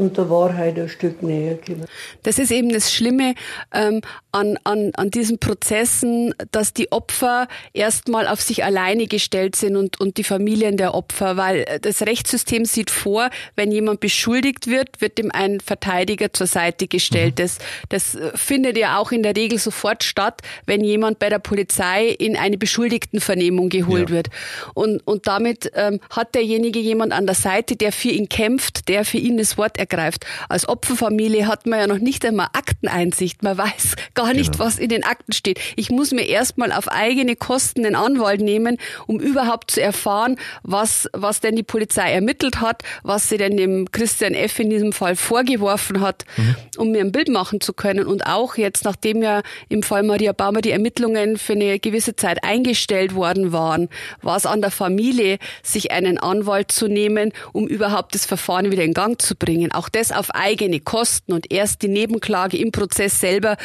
und 0.00 0.16
der 0.16 0.30
Wahrheit 0.30 0.78
ein 0.78 0.88
Stück 0.88 1.22
näher 1.22 1.58
kommen. 1.64 1.84
Das 2.22 2.38
ist 2.38 2.50
eben 2.50 2.70
das 2.70 2.92
Schlimme. 2.92 3.34
Ähm, 3.72 4.00
an, 4.32 4.58
an, 4.64 4.92
an 4.94 5.10
diesen 5.10 5.38
Prozessen, 5.38 6.34
dass 6.52 6.72
die 6.72 6.92
Opfer 6.92 7.48
erstmal 7.72 8.28
auf 8.28 8.40
sich 8.40 8.64
alleine 8.64 9.06
gestellt 9.06 9.56
sind 9.56 9.76
und, 9.76 10.00
und 10.00 10.16
die 10.16 10.24
Familien 10.24 10.76
der 10.76 10.94
Opfer, 10.94 11.36
weil 11.36 11.64
das 11.82 12.02
Rechtssystem 12.02 12.64
sieht 12.64 12.90
vor, 12.90 13.30
wenn 13.56 13.72
jemand 13.72 14.00
beschuldigt 14.00 14.66
wird, 14.66 15.00
wird 15.00 15.18
ihm 15.18 15.30
ein 15.32 15.60
Verteidiger 15.60 16.32
zur 16.32 16.46
Seite 16.46 16.86
gestellt. 16.86 17.38
Mhm. 17.38 17.42
Das, 17.42 17.58
das 17.88 18.18
findet 18.34 18.76
ja 18.76 18.98
auch 18.98 19.12
in 19.12 19.22
der 19.22 19.36
Regel 19.36 19.58
sofort 19.58 20.04
statt, 20.04 20.42
wenn 20.66 20.84
jemand 20.84 21.18
bei 21.18 21.28
der 21.28 21.38
Polizei 21.38 22.06
in 22.06 22.36
eine 22.36 22.58
Beschuldigtenvernehmung 22.58 23.68
geholt 23.68 24.10
ja. 24.10 24.16
wird. 24.16 24.28
Und, 24.74 25.06
und 25.06 25.26
damit 25.26 25.70
ähm, 25.74 26.00
hat 26.10 26.34
derjenige 26.34 26.78
jemand 26.78 27.12
an 27.12 27.26
der 27.26 27.34
Seite, 27.34 27.76
der 27.76 27.92
für 27.92 28.08
ihn 28.10 28.28
kämpft, 28.28 28.88
der 28.88 29.04
für 29.04 29.18
ihn 29.18 29.36
das 29.36 29.58
Wort 29.58 29.78
ergreift. 29.78 30.24
Als 30.48 30.68
Opferfamilie 30.68 31.46
hat 31.46 31.66
man 31.66 31.80
ja 31.80 31.86
noch 31.86 31.98
nicht 31.98 32.24
einmal 32.24 32.48
Akteneinsicht. 32.52 33.42
Man 33.42 33.58
weiß 33.58 33.94
gar 34.20 34.34
nicht, 34.34 34.52
genau. 34.52 34.64
was 34.64 34.78
in 34.78 34.88
den 34.88 35.04
Akten 35.04 35.32
steht. 35.32 35.60
Ich 35.76 35.90
muss 35.90 36.12
mir 36.12 36.26
erstmal 36.26 36.72
auf 36.72 36.88
eigene 36.88 37.36
Kosten 37.36 37.84
einen 37.84 37.96
Anwalt 37.96 38.40
nehmen, 38.40 38.76
um 39.06 39.20
überhaupt 39.20 39.70
zu 39.70 39.82
erfahren, 39.82 40.36
was, 40.62 41.08
was 41.12 41.40
denn 41.40 41.56
die 41.56 41.62
Polizei 41.62 42.12
ermittelt 42.12 42.60
hat, 42.60 42.82
was 43.02 43.28
sie 43.28 43.38
denn 43.38 43.56
dem 43.56 43.90
Christian 43.92 44.34
F. 44.34 44.58
in 44.58 44.70
diesem 44.70 44.92
Fall 44.92 45.16
vorgeworfen 45.16 46.00
hat, 46.00 46.24
mhm. 46.36 46.54
um 46.76 46.90
mir 46.92 47.00
ein 47.00 47.12
Bild 47.12 47.28
machen 47.28 47.60
zu 47.60 47.72
können. 47.72 48.06
Und 48.06 48.26
auch 48.26 48.56
jetzt, 48.56 48.84
nachdem 48.84 49.22
ja 49.22 49.42
im 49.68 49.82
Fall 49.82 50.02
Maria 50.02 50.32
Baumer 50.32 50.60
die 50.60 50.70
Ermittlungen 50.70 51.36
für 51.36 51.54
eine 51.54 51.78
gewisse 51.78 52.16
Zeit 52.16 52.44
eingestellt 52.44 53.14
worden 53.14 53.52
waren, 53.52 53.88
war 54.22 54.36
es 54.36 54.46
an 54.46 54.60
der 54.60 54.70
Familie, 54.70 55.38
sich 55.62 55.92
einen 55.92 56.18
Anwalt 56.18 56.72
zu 56.72 56.88
nehmen, 56.88 57.32
um 57.52 57.66
überhaupt 57.66 58.14
das 58.14 58.26
Verfahren 58.26 58.70
wieder 58.70 58.84
in 58.84 58.94
Gang 58.94 59.20
zu 59.20 59.34
bringen. 59.34 59.72
Auch 59.72 59.88
das 59.88 60.12
auf 60.12 60.30
eigene 60.34 60.80
Kosten. 60.80 61.32
Und 61.32 61.50
erst 61.50 61.82
die 61.82 61.88
Nebenklage 61.88 62.56
im 62.56 62.72
Prozess 62.72 63.20
selber 63.20 63.56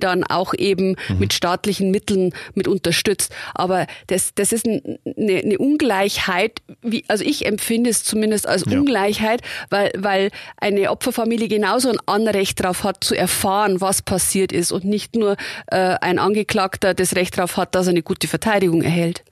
wurde 0.00 0.06
dann 0.06 0.24
auch 0.24 0.54
eben 0.54 0.96
mhm. 1.08 1.18
mit 1.18 1.32
staatlichen 1.32 1.90
Mitteln 1.90 2.32
mit 2.54 2.68
unterstützt. 2.68 3.32
Aber 3.54 3.86
das, 4.06 4.34
das 4.34 4.52
ist 4.52 4.66
eine, 4.66 4.98
eine 5.14 5.58
Ungleichheit, 5.58 6.60
wie, 6.82 7.04
also 7.08 7.24
ich 7.24 7.46
empfinde 7.46 7.90
es 7.90 8.04
zumindest 8.04 8.46
als 8.46 8.64
ja. 8.66 8.78
Ungleichheit, 8.78 9.42
weil, 9.68 9.92
weil 9.96 10.30
eine 10.56 10.90
Opferfamilie 10.90 11.48
genauso 11.48 11.90
ein 11.90 11.98
Anrecht 12.06 12.60
darauf 12.60 12.84
hat, 12.84 13.04
zu 13.04 13.14
erfahren, 13.14 13.80
was 13.80 14.02
passiert 14.02 14.52
ist 14.52 14.72
und 14.72 14.84
nicht 14.84 15.14
nur 15.14 15.36
äh, 15.66 15.76
ein 16.00 16.18
Angeklagter 16.18 16.94
das 16.94 17.14
Recht 17.14 17.36
darauf 17.36 17.56
hat, 17.56 17.74
dass 17.74 17.86
er 17.86 17.90
eine 17.90 18.02
gute 18.02 18.28
Verteidigung 18.28 18.82
erhält. 18.82 19.22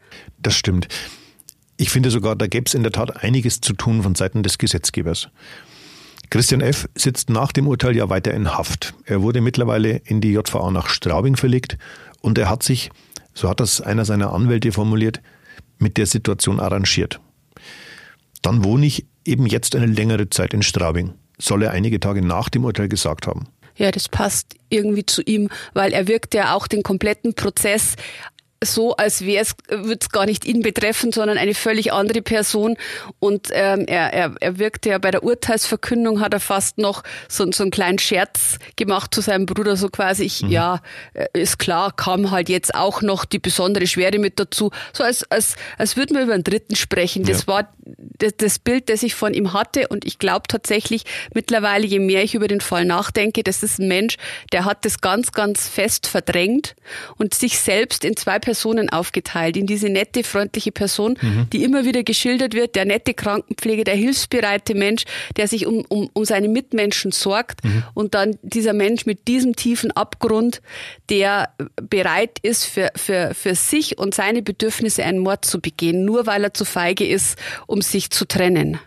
Das 0.40 0.54
stimmt. 0.54 0.88
Ich 1.76 1.90
finde 1.90 2.10
sogar, 2.10 2.34
da 2.34 2.48
gäbe 2.48 2.64
es 2.66 2.74
in 2.74 2.82
der 2.82 2.92
Tat 2.92 3.22
einiges 3.22 3.60
zu 3.60 3.72
tun 3.72 4.02
von 4.02 4.14
Seiten 4.16 4.42
des 4.42 4.58
Gesetzgebers. 4.58 5.28
Christian 6.30 6.60
F. 6.60 6.88
sitzt 6.94 7.30
nach 7.30 7.52
dem 7.52 7.66
Urteil 7.66 7.96
ja 7.96 8.10
weiter 8.10 8.34
in 8.34 8.56
Haft. 8.56 8.94
Er 9.04 9.22
wurde 9.22 9.40
mittlerweile 9.40 9.96
in 10.04 10.20
die 10.20 10.32
JVA 10.32 10.70
nach 10.70 10.88
Straubing 10.88 11.36
verlegt 11.36 11.78
und 12.20 12.36
er 12.38 12.50
hat 12.50 12.62
sich, 12.62 12.90
so 13.32 13.48
hat 13.48 13.60
das 13.60 13.80
einer 13.80 14.04
seiner 14.04 14.32
Anwälte 14.32 14.72
formuliert, 14.72 15.22
mit 15.78 15.96
der 15.96 16.06
Situation 16.06 16.60
arrangiert. 16.60 17.20
Dann 18.42 18.64
wohne 18.64 18.86
ich 18.86 19.06
eben 19.24 19.46
jetzt 19.46 19.74
eine 19.74 19.86
längere 19.86 20.28
Zeit 20.28 20.52
in 20.52 20.62
Straubing, 20.62 21.14
soll 21.38 21.62
er 21.62 21.70
einige 21.70 22.00
Tage 22.00 22.22
nach 22.22 22.48
dem 22.48 22.64
Urteil 22.64 22.88
gesagt 22.88 23.26
haben. 23.26 23.46
Ja, 23.76 23.90
das 23.92 24.08
passt 24.08 24.56
irgendwie 24.70 25.06
zu 25.06 25.22
ihm, 25.22 25.48
weil 25.72 25.92
er 25.92 26.08
wirkt 26.08 26.34
ja 26.34 26.54
auch 26.54 26.66
den 26.66 26.82
kompletten 26.82 27.34
Prozess 27.34 27.94
so, 28.62 28.96
als 28.96 29.24
wäre 29.24 29.42
es, 29.42 29.54
würde 29.68 29.98
es 30.00 30.10
gar 30.10 30.26
nicht 30.26 30.44
ihn 30.44 30.62
betreffen, 30.62 31.12
sondern 31.12 31.38
eine 31.38 31.54
völlig 31.54 31.92
andere 31.92 32.22
Person. 32.22 32.76
Und 33.20 33.48
ähm, 33.52 33.84
er, 33.86 34.12
er, 34.12 34.34
er 34.40 34.58
wirkte 34.58 34.90
ja 34.90 34.98
bei 34.98 35.10
der 35.10 35.22
Urteilsverkündung, 35.22 36.20
hat 36.20 36.34
er 36.34 36.40
fast 36.40 36.78
noch 36.78 37.04
so, 37.28 37.50
so 37.52 37.62
einen 37.62 37.70
kleinen 37.70 37.98
Scherz 37.98 38.58
gemacht 38.76 39.14
zu 39.14 39.20
seinem 39.20 39.46
Bruder, 39.46 39.76
so 39.76 39.88
quasi, 39.88 40.24
ich, 40.24 40.42
mhm. 40.42 40.50
ja, 40.50 40.80
äh, 41.14 41.26
ist 41.34 41.58
klar, 41.58 41.92
kam 41.92 42.30
halt 42.30 42.48
jetzt 42.48 42.74
auch 42.74 43.02
noch 43.02 43.24
die 43.24 43.38
besondere 43.38 43.86
Schwere 43.86 44.18
mit 44.18 44.40
dazu. 44.40 44.70
So 44.92 45.04
als, 45.04 45.30
als, 45.30 45.54
als 45.76 45.96
würden 45.96 46.16
wir 46.16 46.24
über 46.24 46.34
einen 46.34 46.44
Dritten 46.44 46.74
sprechen. 46.74 47.24
Das 47.24 47.42
ja. 47.42 47.46
war 47.46 47.72
das, 48.18 48.32
das 48.36 48.58
Bild, 48.58 48.88
das 48.88 49.02
ich 49.02 49.14
von 49.14 49.34
ihm 49.34 49.52
hatte. 49.52 49.88
Und 49.88 50.04
ich 50.04 50.18
glaube 50.18 50.48
tatsächlich 50.48 51.04
mittlerweile, 51.32 51.86
je 51.86 52.00
mehr 52.00 52.24
ich 52.24 52.34
über 52.34 52.48
den 52.48 52.60
Fall 52.60 52.84
nachdenke, 52.84 53.42
das 53.44 53.62
ist 53.62 53.78
ein 53.78 53.88
Mensch, 53.88 54.16
der 54.52 54.64
hat 54.64 54.84
das 54.84 55.00
ganz, 55.00 55.32
ganz 55.32 55.68
fest 55.68 56.06
verdrängt 56.06 56.74
und 57.16 57.34
sich 57.34 57.60
selbst 57.60 58.04
in 58.04 58.16
zwei 58.16 58.38
Personen 58.48 58.88
aufgeteilt. 58.88 59.58
In 59.58 59.66
diese 59.66 59.90
nette, 59.90 60.24
freundliche 60.24 60.72
Person, 60.72 61.18
mhm. 61.20 61.50
die 61.52 61.64
immer 61.64 61.84
wieder 61.84 62.02
geschildert 62.02 62.54
wird, 62.54 62.76
der 62.76 62.86
nette 62.86 63.12
Krankenpfleger, 63.12 63.84
der 63.84 63.94
hilfsbereite 63.94 64.74
Mensch, 64.74 65.04
der 65.36 65.48
sich 65.48 65.66
um, 65.66 65.84
um, 65.90 66.08
um 66.14 66.24
seine 66.24 66.48
Mitmenschen 66.48 67.12
sorgt. 67.12 67.62
Mhm. 67.62 67.82
Und 67.92 68.14
dann 68.14 68.38
dieser 68.40 68.72
Mensch 68.72 69.04
mit 69.04 69.28
diesem 69.28 69.54
tiefen 69.54 69.90
Abgrund, 69.90 70.62
der 71.10 71.50
bereit 71.90 72.38
ist, 72.40 72.64
für, 72.64 72.90
für, 72.96 73.34
für 73.34 73.54
sich 73.54 73.98
und 73.98 74.14
seine 74.14 74.40
Bedürfnisse 74.40 75.04
einen 75.04 75.18
Mord 75.18 75.44
zu 75.44 75.60
begehen, 75.60 76.06
nur 76.06 76.24
weil 76.24 76.44
er 76.44 76.54
zu 76.54 76.64
feige 76.64 77.06
ist, 77.06 77.38
um 77.66 77.82
sich 77.82 78.08
zu 78.08 78.24
trennen. 78.24 78.78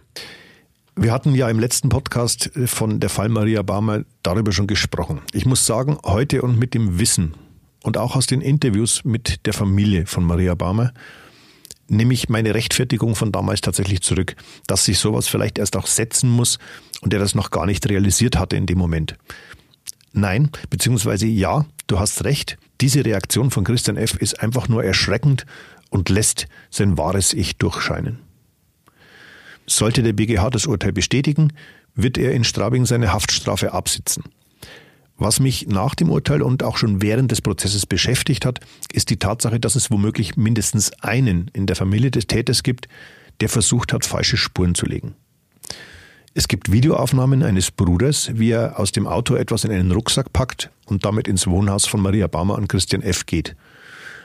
Wir 0.95 1.11
hatten 1.11 1.35
ja 1.35 1.49
im 1.51 1.59
letzten 1.59 1.89
Podcast 1.89 2.49
von 2.65 2.99
der 2.99 3.11
Fall 3.11 3.29
Maria 3.29 3.61
Barmer 3.61 4.05
darüber 4.23 4.51
schon 4.51 4.65
gesprochen. 4.65 5.21
Ich 5.33 5.45
muss 5.45 5.67
sagen, 5.67 5.99
heute 6.03 6.41
und 6.41 6.57
mit 6.57 6.73
dem 6.73 6.97
Wissen, 6.97 7.35
und 7.83 7.97
auch 7.97 8.15
aus 8.15 8.27
den 8.27 8.41
Interviews 8.41 9.03
mit 9.03 9.45
der 9.45 9.53
Familie 9.53 10.05
von 10.05 10.23
Maria 10.23 10.55
Barmer 10.55 10.93
nehme 11.87 12.13
ich 12.13 12.29
meine 12.29 12.55
Rechtfertigung 12.55 13.15
von 13.15 13.31
damals 13.31 13.61
tatsächlich 13.61 14.01
zurück, 14.01 14.35
dass 14.65 14.85
sich 14.85 14.97
sowas 14.97 15.27
vielleicht 15.27 15.57
erst 15.57 15.75
auch 15.75 15.87
setzen 15.87 16.29
muss 16.29 16.57
und 17.01 17.13
er 17.13 17.19
das 17.19 17.35
noch 17.35 17.51
gar 17.51 17.65
nicht 17.65 17.87
realisiert 17.89 18.39
hatte 18.39 18.55
in 18.55 18.65
dem 18.65 18.77
Moment. 18.77 19.17
Nein, 20.13 20.51
beziehungsweise 20.69 21.27
ja, 21.27 21.65
du 21.87 21.99
hast 21.99 22.23
recht, 22.23 22.57
diese 22.79 23.05
Reaktion 23.05 23.51
von 23.51 23.63
Christian 23.63 23.97
F. 23.97 24.15
ist 24.15 24.41
einfach 24.41 24.67
nur 24.69 24.83
erschreckend 24.83 25.45
und 25.89 26.09
lässt 26.09 26.47
sein 26.69 26.97
wahres 26.97 27.33
Ich 27.33 27.57
durchscheinen. 27.57 28.19
Sollte 29.67 30.01
der 30.01 30.13
BGH 30.13 30.49
das 30.49 30.65
Urteil 30.65 30.93
bestätigen, 30.93 31.53
wird 31.93 32.17
er 32.17 32.33
in 32.33 32.43
Straubing 32.43 32.85
seine 32.85 33.13
Haftstrafe 33.13 33.73
absitzen. 33.73 34.23
Was 35.17 35.39
mich 35.39 35.67
nach 35.67 35.93
dem 35.93 36.09
Urteil 36.09 36.41
und 36.41 36.63
auch 36.63 36.77
schon 36.77 37.01
während 37.01 37.31
des 37.31 37.41
Prozesses 37.41 37.85
beschäftigt 37.85 38.45
hat, 38.45 38.59
ist 38.91 39.09
die 39.09 39.17
Tatsache, 39.17 39.59
dass 39.59 39.75
es 39.75 39.91
womöglich 39.91 40.35
mindestens 40.35 40.91
einen 41.01 41.51
in 41.53 41.67
der 41.67 41.75
Familie 41.75 42.11
des 42.11 42.27
Täters 42.27 42.63
gibt, 42.63 42.87
der 43.39 43.49
versucht 43.49 43.93
hat, 43.93 44.05
falsche 44.05 44.37
Spuren 44.37 44.75
zu 44.75 44.85
legen. 44.85 45.15
Es 46.33 46.47
gibt 46.47 46.71
Videoaufnahmen 46.71 47.43
eines 47.43 47.71
Bruders, 47.71 48.31
wie 48.33 48.51
er 48.51 48.79
aus 48.79 48.93
dem 48.93 49.05
Auto 49.05 49.35
etwas 49.35 49.65
in 49.65 49.71
einen 49.71 49.91
Rucksack 49.91 50.31
packt 50.31 50.69
und 50.85 51.03
damit 51.03 51.27
ins 51.27 51.45
Wohnhaus 51.45 51.85
von 51.85 52.01
Maria 52.01 52.27
Baumer 52.27 52.55
und 52.55 52.69
Christian 52.69 53.01
F. 53.01 53.25
geht. 53.25 53.55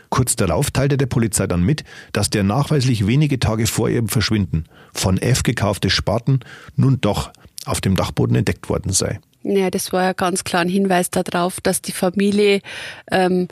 Kurz 0.08 0.36
darauf 0.36 0.70
teilte 0.70 0.96
der 0.96 1.06
Polizei 1.06 1.48
dann 1.48 1.62
mit, 1.62 1.82
dass 2.12 2.30
der 2.30 2.44
nachweislich 2.44 3.08
wenige 3.08 3.40
Tage 3.40 3.66
vor 3.66 3.88
ihrem 3.88 4.08
Verschwinden 4.08 4.66
von 4.94 5.18
F 5.18 5.42
gekaufte 5.42 5.90
Spaten 5.90 6.40
nun 6.76 7.00
doch 7.00 7.32
auf 7.64 7.80
dem 7.80 7.96
Dachboden 7.96 8.36
entdeckt 8.36 8.68
worden 8.68 8.92
sei. 8.92 9.18
Ja, 9.48 9.70
das 9.70 9.92
war 9.92 10.02
ja 10.02 10.12
ganz 10.12 10.42
klar 10.42 10.62
ein 10.62 10.68
Hinweis 10.68 11.08
darauf, 11.10 11.60
dass 11.60 11.80
die 11.80 11.92
Familie 11.92 12.62
ähm, 13.12 13.46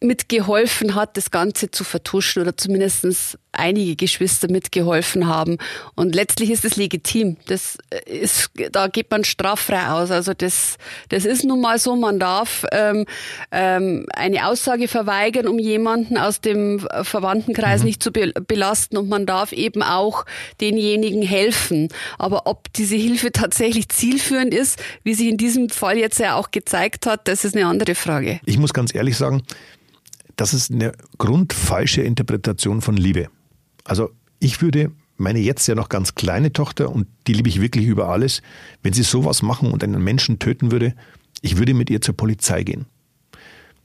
mitgeholfen 0.00 0.94
hat, 0.94 1.18
das 1.18 1.30
Ganze 1.30 1.70
zu 1.70 1.84
vertuschen 1.84 2.40
oder 2.40 2.56
zumindest 2.56 3.38
einige 3.52 3.96
Geschwister 3.96 4.50
mitgeholfen 4.50 5.26
haben. 5.26 5.58
Und 5.94 6.14
letztlich 6.14 6.50
ist 6.50 6.64
es 6.64 6.76
legitim. 6.76 7.36
Das 7.46 7.78
ist, 8.06 8.50
da 8.72 8.88
geht 8.88 9.10
man 9.10 9.24
straffrei 9.24 9.88
aus. 9.88 10.10
Also 10.10 10.32
das, 10.34 10.78
das 11.10 11.24
ist 11.24 11.44
nun 11.44 11.60
mal 11.60 11.78
so. 11.78 11.94
Man 11.96 12.18
darf 12.18 12.64
ähm, 12.72 13.06
ähm, 13.50 14.06
eine 14.14 14.46
Aussage 14.46 14.88
verweigern, 14.88 15.46
um 15.46 15.58
jemanden 15.58 16.16
aus 16.16 16.40
dem 16.40 16.80
Verwandtenkreis 17.02 17.80
mhm. 17.80 17.86
nicht 17.86 18.02
zu 18.02 18.10
be 18.10 18.32
belasten. 18.32 18.96
Und 18.96 19.08
man 19.08 19.26
darf 19.26 19.52
eben 19.52 19.82
auch 19.82 20.24
denjenigen 20.60 21.22
helfen. 21.22 21.88
Aber 22.18 22.46
ob 22.46 22.72
diese 22.72 22.96
Hilfe 22.96 23.32
tatsächlich 23.32 23.88
zielführend 23.90 24.54
ist, 24.54 24.82
wie 25.04 25.14
sich 25.14 25.28
in 25.28 25.36
diesem 25.36 25.68
Fall 25.68 25.98
jetzt 25.98 26.18
ja 26.18 26.36
auch 26.36 26.50
gezeigt 26.50 27.06
hat, 27.06 27.28
das 27.28 27.44
ist 27.44 27.54
eine 27.54 27.66
andere 27.66 27.94
Frage. 27.94 28.40
Ich 28.46 28.58
muss 28.58 28.72
ganz 28.72 28.94
ehrlich 28.94 29.16
sagen, 29.16 29.42
das 30.36 30.54
ist 30.54 30.70
eine 30.70 30.92
grundfalsche 31.18 32.02
Interpretation 32.02 32.80
von 32.80 32.96
Liebe. 32.96 33.28
Also 33.84 34.10
ich 34.38 34.60
würde 34.62 34.92
meine 35.16 35.38
jetzt 35.38 35.66
ja 35.68 35.74
noch 35.74 35.88
ganz 35.88 36.14
kleine 36.14 36.52
Tochter, 36.52 36.90
und 36.90 37.06
die 37.26 37.32
liebe 37.32 37.48
ich 37.48 37.60
wirklich 37.60 37.86
über 37.86 38.08
alles, 38.08 38.42
wenn 38.82 38.92
sie 38.92 39.02
sowas 39.02 39.42
machen 39.42 39.70
und 39.70 39.84
einen 39.84 40.02
Menschen 40.02 40.38
töten 40.38 40.72
würde, 40.72 40.94
ich 41.40 41.58
würde 41.58 41.74
mit 41.74 41.90
ihr 41.90 42.00
zur 42.00 42.16
Polizei 42.16 42.62
gehen. 42.64 42.86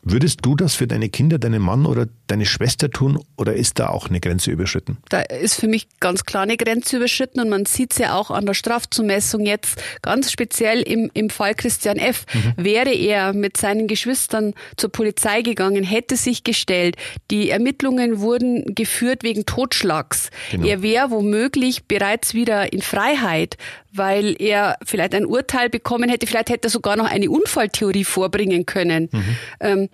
Würdest 0.10 0.40
du 0.44 0.56
das 0.56 0.74
für 0.74 0.88
deine 0.88 1.10
Kinder, 1.10 1.38
deinen 1.38 1.62
Mann 1.62 1.86
oder 1.86 2.08
deine 2.28 2.46
Schwester 2.46 2.90
tun 2.90 3.20
oder 3.36 3.54
ist 3.56 3.78
da 3.78 3.90
auch 3.90 4.08
eine 4.08 4.22
Grenze 4.22 4.52
überschritten? 4.52 4.98
Da 5.10 5.20
ist 5.20 5.56
für 5.56 5.68
mich 5.68 5.88
ganz 6.00 6.24
klar 6.24 6.44
eine 6.44 6.56
Grenze 6.56 6.96
überschritten 6.96 7.42
und 7.42 7.50
man 7.50 7.66
sieht 7.66 7.92
es 7.92 7.98
ja 7.98 8.16
auch 8.16 8.32
an 8.32 8.46
der 8.46 8.54
Strafzumessung 8.54 9.46
jetzt 9.46 9.84
ganz 10.02 10.32
speziell 10.32 10.82
im, 10.82 11.12
im 11.14 11.30
Fall 11.30 11.56
Christian 11.56 11.98
F. 11.98 12.26
Mhm. 12.34 12.54
Wäre 12.64 12.94
er 12.94 13.34
mit 13.34 13.58
seinen 13.58 13.88
Geschwistern 13.88 14.54
zur 14.78 14.92
Polizei 14.94 15.42
gegangen, 15.42 15.84
hätte 15.84 16.16
sich 16.16 16.46
gestellt, 16.46 16.96
die 17.30 17.50
Ermittlungen 17.50 18.22
wurden 18.22 18.76
geführt 18.76 19.24
wegen 19.24 19.46
Totschlags. 19.46 20.30
Genau. 20.52 20.68
Er 20.68 20.82
wäre 20.82 21.12
womöglich 21.12 21.84
bereits 21.84 22.34
wieder 22.34 22.72
in 22.72 22.82
Freiheit, 22.82 23.58
weil 23.98 24.36
er 24.40 24.78
vielleicht 24.84 25.16
ein 25.16 25.26
Urteil 25.26 25.70
bekommen 25.70 26.10
hätte, 26.10 26.28
vielleicht 26.28 26.50
hätte 26.50 26.68
er 26.68 26.72
sogar 26.72 26.96
noch 26.96 27.10
eine 27.10 27.30
Unfalltheorie 27.30 28.04
vorbringen 28.04 28.66
können. 28.66 29.10
Mhm. 29.12 29.38
Ähm, 29.60 29.90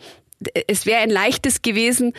es 0.67 0.85
wäre 0.85 1.01
ein 1.01 1.09
leichtes 1.09 1.61
gewesen, 1.61 2.13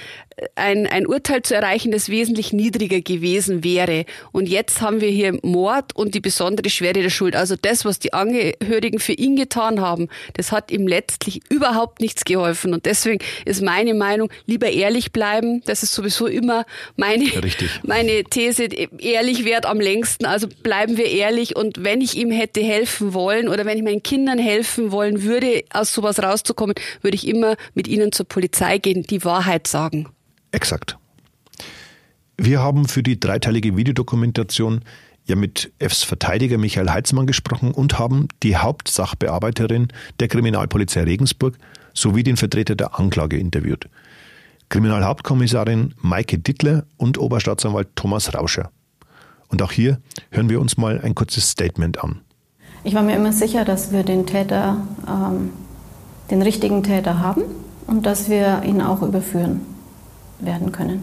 ein, 0.57 0.87
ein 0.87 1.07
Urteil 1.07 1.43
zu 1.43 1.54
erreichen, 1.54 1.93
das 1.93 2.09
wesentlich 2.09 2.52
niedriger 2.52 3.00
gewesen 3.00 3.62
wäre. 3.62 4.04
Und 4.33 4.49
jetzt 4.49 4.81
haben 4.81 5.00
wir 5.00 5.09
hier 5.09 5.38
Mord 5.43 5.95
und 5.95 6.14
die 6.14 6.21
besondere 6.21 6.71
Schwere 6.71 7.02
der 7.02 7.11
Schuld. 7.11 7.37
Also 7.37 7.57
das, 7.61 7.85
was 7.85 7.99
die 7.99 8.12
Angehörigen 8.12 8.99
für 8.99 9.12
ihn 9.12 9.37
getan 9.37 9.81
haben, 9.81 10.09
das 10.35 10.52
hat 10.52 10.71
ihm 10.71 10.87
letztlich 10.87 11.40
überhaupt 11.50 12.00
nichts 12.00 12.25
geholfen. 12.25 12.75
Und 12.75 12.87
deswegen 12.87 13.23
ist 13.45 13.62
meine 13.62 13.95
Meinung, 13.95 14.31
lieber 14.47 14.71
ehrlich 14.71 15.12
bleiben. 15.12 15.62
Das 15.66 15.83
ist 15.83 15.95
sowieso 15.95 16.26
immer 16.26 16.64
meine, 16.97 17.26
meine 17.83 18.25
These. 18.25 18.64
Ehrlich 18.99 19.45
wert 19.45 19.66
am 19.66 19.81
längsten. 19.81 20.26
Also 20.26 20.49
bleiben 20.62 20.97
wir 20.97 21.07
ehrlich. 21.07 21.54
Und 21.57 21.85
wenn 21.85 22.00
ich 22.00 22.16
ihm 22.16 22.31
hätte 22.31 22.61
helfen 22.61 23.14
wollen 23.14 23.49
oder 23.49 23.64
wenn 23.64 23.78
ich 23.78 23.85
meinen 23.85 24.02
Kindern 24.02 24.38
helfen 24.38 24.90
wollen 24.90 25.23
würde, 25.23 25.62
aus 25.73 25.93
sowas 25.93 26.21
rauszukommen, 26.21 26.75
würde 27.02 27.14
ich 27.14 27.28
immer 27.28 27.57
mit 27.75 27.87
ihnen 27.87 28.11
zur 28.14 28.26
Polizei 28.26 28.78
gehen, 28.78 29.02
die 29.02 29.25
Wahrheit 29.25 29.66
sagen. 29.66 30.09
Exakt. 30.52 30.97
Wir 32.37 32.61
haben 32.61 32.88
für 32.88 33.02
die 33.02 33.21
dreiteilige 33.21 33.76
Videodokumentation 33.76 34.80
ja 35.26 35.37
mit 35.37 35.73
Fs 35.78 36.02
Verteidiger 36.02 36.59
Michael 36.59 36.90
Heitzmann 36.90 37.26
gesprochen 37.26 37.71
und 37.73 37.99
haben 37.99 38.28
die 38.42 38.56
Hauptsachbearbeiterin 38.56 39.88
der 40.21 40.28
Kriminalpolizei 40.28 41.02
Regensburg 41.04 41.56
sowie 41.92 42.23
den 42.23 42.37
Vertreter 42.37 42.75
der 42.75 42.99
Anklage 42.99 43.38
interviewt. 43.38 43.88
Kriminalhauptkommissarin 44.68 45.94
Maike 46.00 46.38
Dittler 46.38 46.85
und 46.97 47.18
Oberstaatsanwalt 47.18 47.88
Thomas 47.94 48.35
Rauscher. 48.35 48.71
Und 49.49 49.62
auch 49.62 49.73
hier 49.73 50.00
hören 50.30 50.49
wir 50.49 50.61
uns 50.61 50.76
mal 50.76 51.00
ein 51.00 51.14
kurzes 51.14 51.50
Statement 51.50 52.02
an. 52.02 52.21
Ich 52.83 52.94
war 52.94 53.02
mir 53.02 53.16
immer 53.16 53.33
sicher, 53.33 53.64
dass 53.64 53.92
wir 53.92 54.02
den 54.02 54.26
Täter, 54.26 54.87
ähm, 55.06 55.50
den 56.30 56.42
richtigen 56.42 56.83
Täter 56.83 57.21
haben 57.21 57.42
und 57.86 58.06
dass 58.06 58.28
wir 58.28 58.62
ihn 58.64 58.80
auch 58.80 59.02
überführen 59.02 59.60
werden 60.40 60.72
können. 60.72 61.02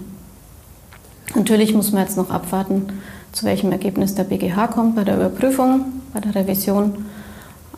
Natürlich 1.35 1.73
muss 1.73 1.91
man 1.91 2.03
jetzt 2.03 2.17
noch 2.17 2.29
abwarten, 2.29 2.88
zu 3.31 3.45
welchem 3.45 3.71
Ergebnis 3.71 4.15
der 4.15 4.25
BGH 4.25 4.67
kommt 4.67 4.95
bei 4.95 5.03
der 5.03 5.15
Überprüfung, 5.15 5.85
bei 6.13 6.19
der 6.19 6.35
Revision. 6.35 7.05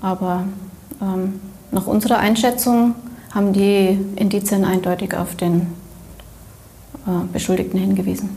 Aber 0.02 0.46
ähm, 1.02 1.40
nach 1.72 1.86
unserer 1.86 2.18
Einschätzung 2.18 2.96
haben 3.32 3.54
die 3.54 4.00
Indizien 4.16 4.66
eindeutig 4.66 5.16
auf 5.16 5.36
den 5.36 5.68
äh, 7.06 7.26
Beschuldigten 7.32 7.80
hingewiesen. 7.80 8.30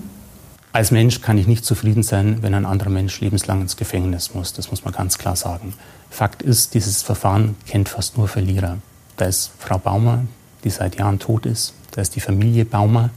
Als 0.72 0.90
Mensch 0.90 1.22
kann 1.22 1.38
ich 1.38 1.46
nicht 1.46 1.64
zufrieden 1.64 2.02
sein, 2.02 2.38
wenn 2.42 2.52
ein 2.52 2.66
anderer 2.66 2.90
Mensch 2.90 3.20
lebenslang 3.20 3.62
ins 3.62 3.76
Gefängnis 3.76 4.34
muss. 4.34 4.52
Das 4.52 4.70
muss 4.70 4.84
man 4.84 4.92
ganz 4.92 5.16
klar 5.16 5.34
sagen. 5.34 5.72
Fakt 6.10 6.42
ist, 6.42 6.74
dieses 6.74 7.02
Verfahren 7.02 7.56
kennt 7.66 7.88
fast 7.88 8.18
nur 8.18 8.28
Verlierer. 8.28 8.76
Da 9.16 9.24
ist 9.24 9.52
Frau 9.58 9.78
Baumer, 9.78 10.24
die 10.66 10.70
seit 10.70 10.96
Jahren 10.96 11.18
tot 11.18 11.46
ist. 11.46 11.74
Da 11.92 12.02
ist 12.02 12.16
die 12.16 12.20
Familie 12.20 12.64
Baumer, 12.64 13.10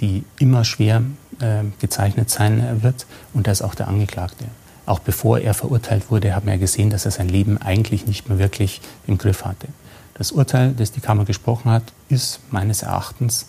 die 0.00 0.24
immer 0.38 0.64
schwer 0.64 1.02
äh, 1.40 1.64
gezeichnet 1.80 2.30
sein 2.30 2.82
wird. 2.82 3.06
Und 3.32 3.46
da 3.46 3.50
ist 3.50 3.62
auch 3.62 3.74
der 3.74 3.88
Angeklagte. 3.88 4.44
Auch 4.84 4.98
bevor 4.98 5.38
er 5.38 5.54
verurteilt 5.54 6.10
wurde, 6.10 6.34
haben 6.34 6.46
wir 6.46 6.58
gesehen, 6.58 6.90
dass 6.90 7.04
er 7.04 7.10
sein 7.10 7.28
Leben 7.28 7.56
eigentlich 7.56 8.06
nicht 8.06 8.28
mehr 8.28 8.38
wirklich 8.38 8.80
im 9.06 9.16
Griff 9.16 9.44
hatte. 9.44 9.68
Das 10.14 10.32
Urteil, 10.32 10.74
das 10.76 10.92
die 10.92 11.00
Kammer 11.00 11.24
gesprochen 11.24 11.70
hat, 11.70 11.84
ist 12.08 12.40
meines 12.50 12.82
Erachtens 12.82 13.46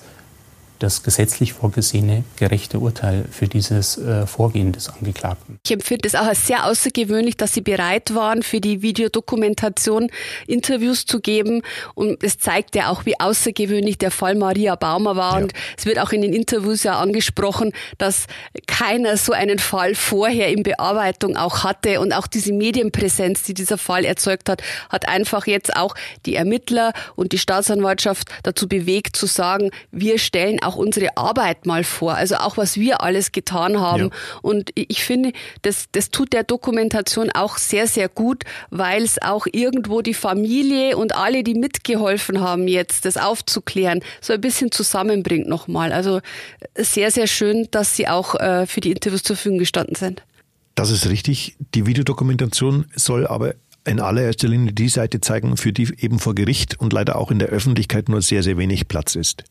das 0.84 1.02
gesetzlich 1.02 1.54
vorgesehene 1.54 2.26
gerechte 2.36 2.80
Urteil 2.80 3.26
für 3.32 3.48
dieses 3.48 3.98
äh, 3.98 4.28
Vorgehen 4.28 4.74
des 4.74 4.90
Angeklagten. 4.90 5.60
Ich 5.66 5.72
empfinde 5.72 6.08
es 6.08 6.16
auch 6.16 6.26
als 6.26 6.46
sehr 6.46 6.66
außergewöhnlich, 6.66 7.38
dass 7.38 7.54
Sie 7.54 7.62
bereit 7.62 8.14
waren, 8.14 8.44
für 8.44 8.60
die 8.60 8.82
Videodokumentation 8.82 10.10
Interviews 10.46 11.06
zu 11.06 11.22
geben. 11.22 11.62
Und 11.96 12.22
es 12.24 12.38
zeigt 12.38 12.76
ja 12.76 12.90
auch, 12.90 13.06
wie 13.06 13.20
außergewöhnlich 13.20 13.98
der 13.98 14.12
Fall 14.12 14.36
Maria 14.36 14.76
Baumer 14.76 15.16
war. 15.16 15.38
Ja. 15.38 15.44
Und 15.44 15.54
es 15.78 15.86
wird 15.86 16.00
auch 16.00 16.12
in 16.12 16.22
den 16.22 16.34
Interviews 16.34 16.84
ja 16.84 17.00
angesprochen, 17.00 17.72
dass 17.98 18.26
keiner 18.68 19.16
so 19.16 19.32
einen 19.32 19.60
Fall 19.60 19.96
vorher 19.96 20.50
in 20.50 20.64
Bearbeitung 20.64 21.38
auch 21.38 21.64
hatte. 21.64 22.02
Und 22.02 22.12
auch 22.14 22.28
diese 22.28 22.52
Medienpräsenz, 22.52 23.44
die 23.44 23.54
dieser 23.54 23.78
Fall 23.78 24.04
erzeugt 24.04 24.50
hat, 24.50 24.62
hat 24.90 25.08
einfach 25.08 25.48
jetzt 25.48 25.76
auch 25.78 25.96
die 26.26 26.36
Ermittler 26.36 26.92
und 27.16 27.32
die 27.32 27.38
Staatsanwaltschaft 27.38 28.30
dazu 28.44 28.68
bewegt 28.68 29.16
zu 29.16 29.28
sagen, 29.28 29.72
wir 29.92 30.20
stellen 30.20 30.62
auch 30.62 30.73
auch 30.74 30.78
unsere 30.78 31.18
Arbeit 31.18 31.66
mal 31.66 31.84
vor, 31.84 32.16
also 32.16 32.36
auch 32.36 32.58
was 32.58 32.78
wir 32.78 33.02
alles 33.02 33.32
getan 33.32 33.80
haben. 33.80 34.06
Ja. 34.06 34.10
Und 34.42 34.72
ich 34.76 35.04
finde, 35.04 35.32
das, 35.62 35.86
das 35.92 36.10
tut 36.10 36.34
der 36.34 36.44
Dokumentation 36.44 37.30
auch 37.32 37.58
sehr, 37.58 37.88
sehr 37.88 38.10
gut, 38.10 38.44
weil 38.70 39.04
es 39.04 39.22
auch 39.22 39.46
irgendwo 39.52 40.02
die 40.02 40.14
Familie 40.14 40.98
und 40.98 41.16
alle, 41.16 41.44
die 41.44 41.54
mitgeholfen 41.54 42.42
haben, 42.42 42.68
jetzt 42.68 43.06
das 43.06 43.18
aufzuklären, 43.18 44.02
so 44.22 44.34
ein 44.34 44.42
bisschen 44.42 44.72
zusammenbringt 44.72 45.48
nochmal. 45.48 45.92
Also 45.92 46.22
sehr, 46.76 47.12
sehr 47.12 47.28
schön, 47.28 47.68
dass 47.72 47.96
Sie 47.96 48.08
auch 48.08 48.36
äh, 48.36 48.66
für 48.66 48.82
die 48.82 48.92
Interviews 48.92 49.24
zur 49.24 49.36
Verfügung 49.36 49.60
gestanden 49.60 49.96
sind. 49.96 50.24
Das 50.76 50.90
ist 50.90 51.08
richtig. 51.08 51.56
Die 51.76 51.86
Videodokumentation 51.86 52.86
soll 52.96 53.28
aber 53.28 53.54
in 53.86 54.00
allererster 54.00 54.48
Linie 54.48 54.72
die 54.74 54.90
Seite 54.90 55.20
zeigen, 55.20 55.58
für 55.58 55.74
die 55.74 55.94
eben 56.00 56.18
vor 56.18 56.34
Gericht 56.34 56.80
und 56.80 56.94
leider 56.94 57.18
auch 57.18 57.32
in 57.32 57.38
der 57.38 57.50
Öffentlichkeit 57.50 58.10
nur 58.10 58.22
sehr, 58.22 58.42
sehr 58.42 58.58
wenig 58.58 58.88
Platz 58.88 59.16
ist 59.16 59.44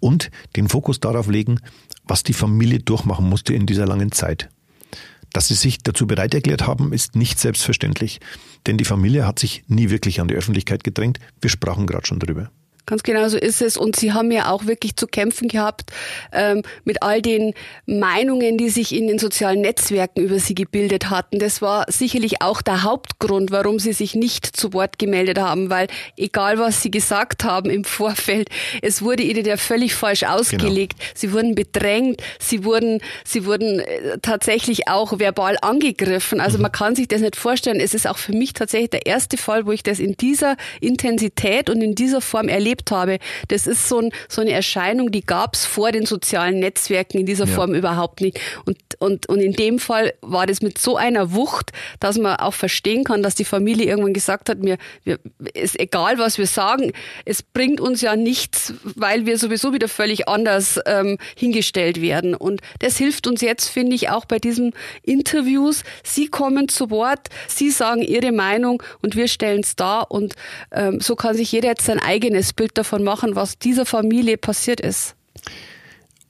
und 0.00 0.30
den 0.56 0.68
Fokus 0.68 1.00
darauf 1.00 1.28
legen, 1.28 1.60
was 2.04 2.22
die 2.22 2.32
Familie 2.32 2.80
durchmachen 2.80 3.28
musste 3.28 3.54
in 3.54 3.66
dieser 3.66 3.86
langen 3.86 4.12
Zeit. 4.12 4.48
Dass 5.32 5.48
sie 5.48 5.54
sich 5.54 5.78
dazu 5.78 6.06
bereit 6.06 6.34
erklärt 6.34 6.66
haben, 6.66 6.92
ist 6.92 7.16
nicht 7.16 7.40
selbstverständlich, 7.40 8.20
denn 8.66 8.78
die 8.78 8.84
Familie 8.84 9.26
hat 9.26 9.38
sich 9.38 9.64
nie 9.66 9.90
wirklich 9.90 10.20
an 10.20 10.28
die 10.28 10.34
Öffentlichkeit 10.34 10.84
gedrängt. 10.84 11.18
Wir 11.40 11.50
sprachen 11.50 11.86
gerade 11.86 12.06
schon 12.06 12.20
drüber. 12.20 12.50
Ganz 12.86 13.02
genau 13.02 13.28
so 13.28 13.38
ist 13.38 13.62
es. 13.62 13.76
Und 13.76 13.96
sie 13.96 14.12
haben 14.12 14.30
ja 14.30 14.50
auch 14.50 14.66
wirklich 14.66 14.96
zu 14.96 15.06
kämpfen 15.06 15.48
gehabt 15.48 15.90
ähm, 16.32 16.62
mit 16.84 17.02
all 17.02 17.22
den 17.22 17.54
Meinungen, 17.86 18.58
die 18.58 18.68
sich 18.68 18.94
in 18.94 19.08
den 19.08 19.18
sozialen 19.18 19.62
Netzwerken 19.62 20.20
über 20.20 20.38
sie 20.38 20.54
gebildet 20.54 21.08
hatten. 21.08 21.38
Das 21.38 21.62
war 21.62 21.86
sicherlich 21.88 22.42
auch 22.42 22.60
der 22.60 22.82
Hauptgrund, 22.82 23.50
warum 23.50 23.78
sie 23.78 23.94
sich 23.94 24.14
nicht 24.14 24.44
zu 24.44 24.74
Wort 24.74 24.98
gemeldet 24.98 25.38
haben, 25.38 25.70
weil 25.70 25.86
egal 26.18 26.58
was 26.58 26.82
sie 26.82 26.90
gesagt 26.90 27.44
haben 27.44 27.70
im 27.70 27.84
Vorfeld, 27.84 28.50
es 28.82 29.00
wurde 29.00 29.22
ihnen 29.22 29.46
ja 29.46 29.56
völlig 29.56 29.94
falsch 29.94 30.20
genau. 30.20 30.34
ausgelegt. 30.34 30.98
Genau. 30.98 31.10
Sie 31.14 31.32
wurden 31.32 31.54
bedrängt, 31.54 32.22
sie 32.38 32.64
wurden, 32.64 33.00
sie 33.24 33.46
wurden 33.46 33.80
äh, 33.80 34.18
tatsächlich 34.20 34.88
auch 34.88 35.18
verbal 35.18 35.56
angegriffen. 35.62 36.40
Also 36.40 36.58
mhm. 36.58 36.62
man 36.62 36.72
kann 36.72 36.94
sich 36.94 37.08
das 37.08 37.22
nicht 37.22 37.36
vorstellen. 37.36 37.80
Es 37.80 37.94
ist 37.94 38.06
auch 38.06 38.18
für 38.18 38.32
mich 38.32 38.52
tatsächlich 38.52 38.90
der 38.90 39.06
erste 39.06 39.38
Fall, 39.38 39.64
wo 39.64 39.72
ich 39.72 39.82
das 39.82 40.00
in 40.00 40.16
dieser 40.16 40.56
Intensität 40.80 41.70
und 41.70 41.80
in 41.80 41.94
dieser 41.94 42.20
Form 42.20 42.48
erlebt 42.48 42.73
erlebt 42.74 42.90
habe. 42.90 43.18
Das 43.48 43.66
ist 43.66 43.88
so, 43.88 44.00
ein, 44.00 44.10
so 44.28 44.40
eine 44.40 44.52
Erscheinung, 44.52 45.10
die 45.10 45.24
gab 45.24 45.54
es 45.54 45.64
vor 45.66 45.92
den 45.92 46.06
sozialen 46.06 46.58
Netzwerken 46.58 47.18
in 47.18 47.26
dieser 47.26 47.46
ja. 47.46 47.54
Form 47.54 47.74
überhaupt 47.74 48.20
nicht. 48.20 48.40
Und, 48.64 48.78
und, 48.98 49.28
und 49.28 49.40
in 49.40 49.52
dem 49.52 49.78
Fall 49.78 50.14
war 50.20 50.46
das 50.46 50.62
mit 50.62 50.78
so 50.78 50.96
einer 50.96 51.32
Wucht, 51.32 51.70
dass 52.00 52.18
man 52.18 52.36
auch 52.36 52.54
verstehen 52.54 53.04
kann, 53.04 53.22
dass 53.22 53.34
die 53.34 53.44
Familie 53.44 53.86
irgendwann 53.86 54.14
gesagt 54.14 54.48
hat, 54.48 54.58
mir 54.58 54.78
wir, 55.04 55.18
ist 55.54 55.78
egal, 55.78 56.18
was 56.18 56.38
wir 56.38 56.46
sagen, 56.46 56.92
es 57.24 57.42
bringt 57.42 57.80
uns 57.80 58.00
ja 58.00 58.16
nichts, 58.16 58.74
weil 58.82 59.26
wir 59.26 59.38
sowieso 59.38 59.72
wieder 59.72 59.88
völlig 59.88 60.28
anders 60.28 60.80
ähm, 60.86 61.18
hingestellt 61.36 62.00
werden. 62.00 62.34
Und 62.34 62.60
das 62.80 62.96
hilft 62.96 63.26
uns 63.26 63.40
jetzt, 63.40 63.68
finde 63.68 63.94
ich, 63.94 64.10
auch 64.10 64.24
bei 64.24 64.38
diesen 64.38 64.72
Interviews. 65.02 65.84
Sie 66.02 66.28
kommen 66.28 66.68
zu 66.68 66.90
Wort, 66.90 67.28
Sie 67.48 67.70
sagen 67.70 68.02
Ihre 68.02 68.32
Meinung 68.32 68.82
und 69.02 69.16
wir 69.16 69.28
stellen 69.28 69.60
es 69.60 69.76
dar. 69.76 70.10
Und 70.10 70.34
ähm, 70.72 71.00
so 71.00 71.16
kann 71.16 71.34
sich 71.34 71.52
jeder 71.52 71.68
jetzt 71.68 71.86
sein 71.86 72.00
eigenes 72.00 72.52
Bild 72.52 72.63
Bild 72.64 72.78
davon 72.78 73.04
machen, 73.04 73.36
was 73.36 73.58
dieser 73.58 73.84
Familie 73.84 74.38
passiert 74.38 74.80
ist. 74.80 75.16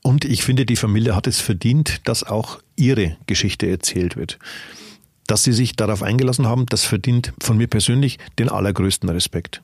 Und 0.01 0.25
ich 0.25 0.43
finde, 0.43 0.65
die 0.65 0.75
Familie 0.75 1.15
hat 1.15 1.27
es 1.27 1.39
verdient, 1.39 2.01
dass 2.09 2.25
auch 2.25 2.59
ihre 2.75 3.15
Geschichte 3.25 3.69
erzählt 3.69 4.17
wird. 4.17 4.37
Dass 5.27 5.45
sie 5.45 5.53
sich 5.53 5.77
darauf 5.77 6.03
eingelassen 6.03 6.45
haben, 6.45 6.65
das 6.65 6.83
verdient 6.83 7.31
von 7.39 7.55
mir 7.55 7.67
persönlich 7.67 8.19
den 8.37 8.49
allergrößten 8.49 9.07
Respekt. 9.07 9.61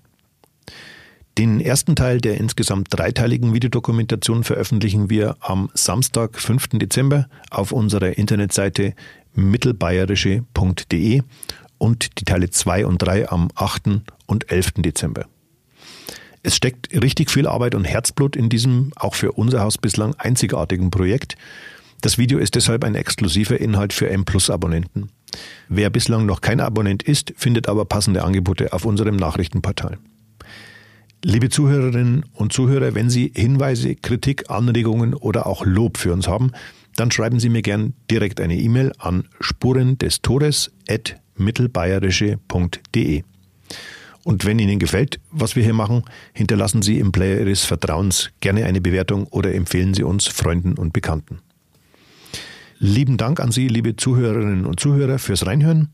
Den 1.37 1.59
ersten 1.59 1.97
Teil 1.97 2.21
der 2.21 2.37
insgesamt 2.37 2.87
dreiteiligen 2.89 3.53
Videodokumentation 3.53 4.45
veröffentlichen 4.45 5.09
wir 5.09 5.35
am 5.41 5.69
Samstag, 5.73 6.39
5. 6.39 6.69
Dezember 6.75 7.27
auf 7.49 7.73
unserer 7.73 8.17
Internetseite 8.17 8.95
mittelbayerische.de 9.33 11.21
und 11.79 12.19
die 12.21 12.25
Teile 12.25 12.49
2 12.49 12.85
und 12.85 12.99
3 12.99 13.27
am 13.27 13.49
8. 13.55 14.03
und 14.25 14.49
11. 14.49 14.75
Dezember. 14.77 15.25
Es 16.43 16.55
steckt 16.55 16.89
richtig 17.01 17.29
viel 17.29 17.47
Arbeit 17.47 17.75
und 17.75 17.85
Herzblut 17.85 18.35
in 18.35 18.49
diesem 18.49 18.91
auch 18.95 19.15
für 19.15 19.33
unser 19.33 19.61
Haus 19.61 19.77
bislang 19.77 20.15
einzigartigen 20.15 20.89
Projekt. 20.89 21.35
Das 22.01 22.17
Video 22.17 22.39
ist 22.39 22.55
deshalb 22.55 22.83
ein 22.83 22.95
exklusiver 22.95 23.59
Inhalt 23.59 23.93
für 23.93 24.09
M 24.09 24.25
Plus 24.25 24.49
Abonnenten. 24.49 25.09
Wer 25.69 25.91
bislang 25.91 26.25
noch 26.25 26.41
kein 26.41 26.59
Abonnent 26.59 27.03
ist, 27.03 27.33
findet 27.37 27.69
aber 27.69 27.85
passende 27.85 28.23
Angebote 28.23 28.73
auf 28.73 28.85
unserem 28.85 29.15
Nachrichtenportal. 29.15 29.99
Liebe 31.23 31.49
Zuhörerinnen 31.49 32.25
und 32.33 32.51
Zuhörer, 32.51 32.95
wenn 32.95 33.11
Sie 33.11 33.31
Hinweise, 33.35 33.93
Kritik, 33.93 34.49
Anregungen 34.49 35.13
oder 35.13 35.45
auch 35.45 35.63
Lob 35.63 35.97
für 35.97 36.11
uns 36.13 36.27
haben, 36.27 36.51
dann 36.95 37.11
schreiben 37.11 37.39
Sie 37.39 37.49
mir 37.49 37.61
gern 37.61 37.93
direkt 38.09 38.41
eine 38.41 38.57
E-Mail 38.57 38.91
an 38.97 39.27
spuren 39.39 39.99
des 39.99 40.23
Todes 40.23 40.71
mittelbayerische.de. 41.35 43.23
Und 44.23 44.45
wenn 44.45 44.59
Ihnen 44.59 44.79
gefällt, 44.79 45.19
was 45.31 45.55
wir 45.55 45.63
hier 45.63 45.73
machen, 45.73 46.03
hinterlassen 46.33 46.81
Sie 46.81 46.99
im 46.99 47.11
Player 47.11 47.39
Ihres 47.39 47.65
Vertrauens 47.65 48.29
gerne 48.39 48.65
eine 48.65 48.81
Bewertung 48.81 49.27
oder 49.27 49.53
empfehlen 49.53 49.93
Sie 49.93 50.03
uns 50.03 50.27
Freunden 50.27 50.73
und 50.73 50.93
Bekannten. 50.93 51.39
Lieben 52.77 53.17
Dank 53.17 53.39
an 53.39 53.51
Sie, 53.51 53.67
liebe 53.67 53.95
Zuhörerinnen 53.95 54.65
und 54.65 54.79
Zuhörer, 54.79 55.19
fürs 55.19 55.45
Reinhören. 55.45 55.89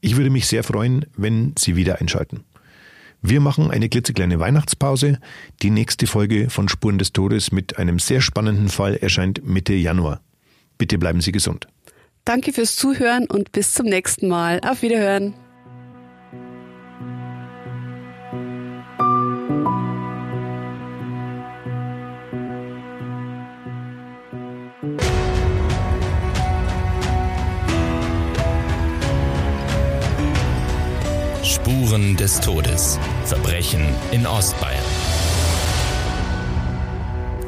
Ich 0.00 0.16
würde 0.16 0.30
mich 0.30 0.46
sehr 0.46 0.62
freuen, 0.62 1.06
wenn 1.16 1.54
Sie 1.58 1.76
wieder 1.76 2.00
einschalten. 2.00 2.44
Wir 3.22 3.40
machen 3.40 3.70
eine 3.70 3.88
klitzekleine 3.88 4.38
Weihnachtspause. 4.38 5.18
Die 5.62 5.70
nächste 5.70 6.06
Folge 6.06 6.50
von 6.50 6.68
Spuren 6.68 6.98
des 6.98 7.12
Todes 7.12 7.52
mit 7.52 7.78
einem 7.78 7.98
sehr 7.98 8.20
spannenden 8.20 8.68
Fall 8.68 8.96
erscheint 8.96 9.46
Mitte 9.46 9.72
Januar. 9.74 10.20
Bitte 10.78 10.98
bleiben 10.98 11.20
Sie 11.20 11.32
gesund. 11.32 11.66
Danke 12.24 12.52
fürs 12.52 12.76
Zuhören 12.76 13.26
und 13.26 13.52
bis 13.52 13.72
zum 13.72 13.86
nächsten 13.86 14.28
Mal. 14.28 14.60
Auf 14.60 14.82
Wiederhören. 14.82 15.34
Spuren 31.96 32.14
des 32.16 32.38
Todes. 32.40 32.98
Verbrechen 33.24 33.80
in 34.12 34.26
Ostbayern. 34.26 34.84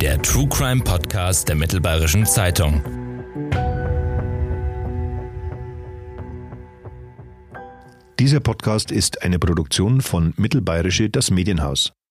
Der 0.01 0.23
True 0.23 0.49
Crime 0.49 0.83
Podcast 0.83 1.51
der 1.51 1.57
Mittelbayerischen 1.57 2.25
Zeitung. 2.25 2.83
Dieser 8.19 8.41
Podcast 8.41 8.91
ist 8.91 9.21
eine 9.23 9.39
Produktion 9.39 10.01
von 10.01 10.33
Mittelbayerische 10.39 11.11
Das 11.11 11.31
Medienhaus. 11.31 11.93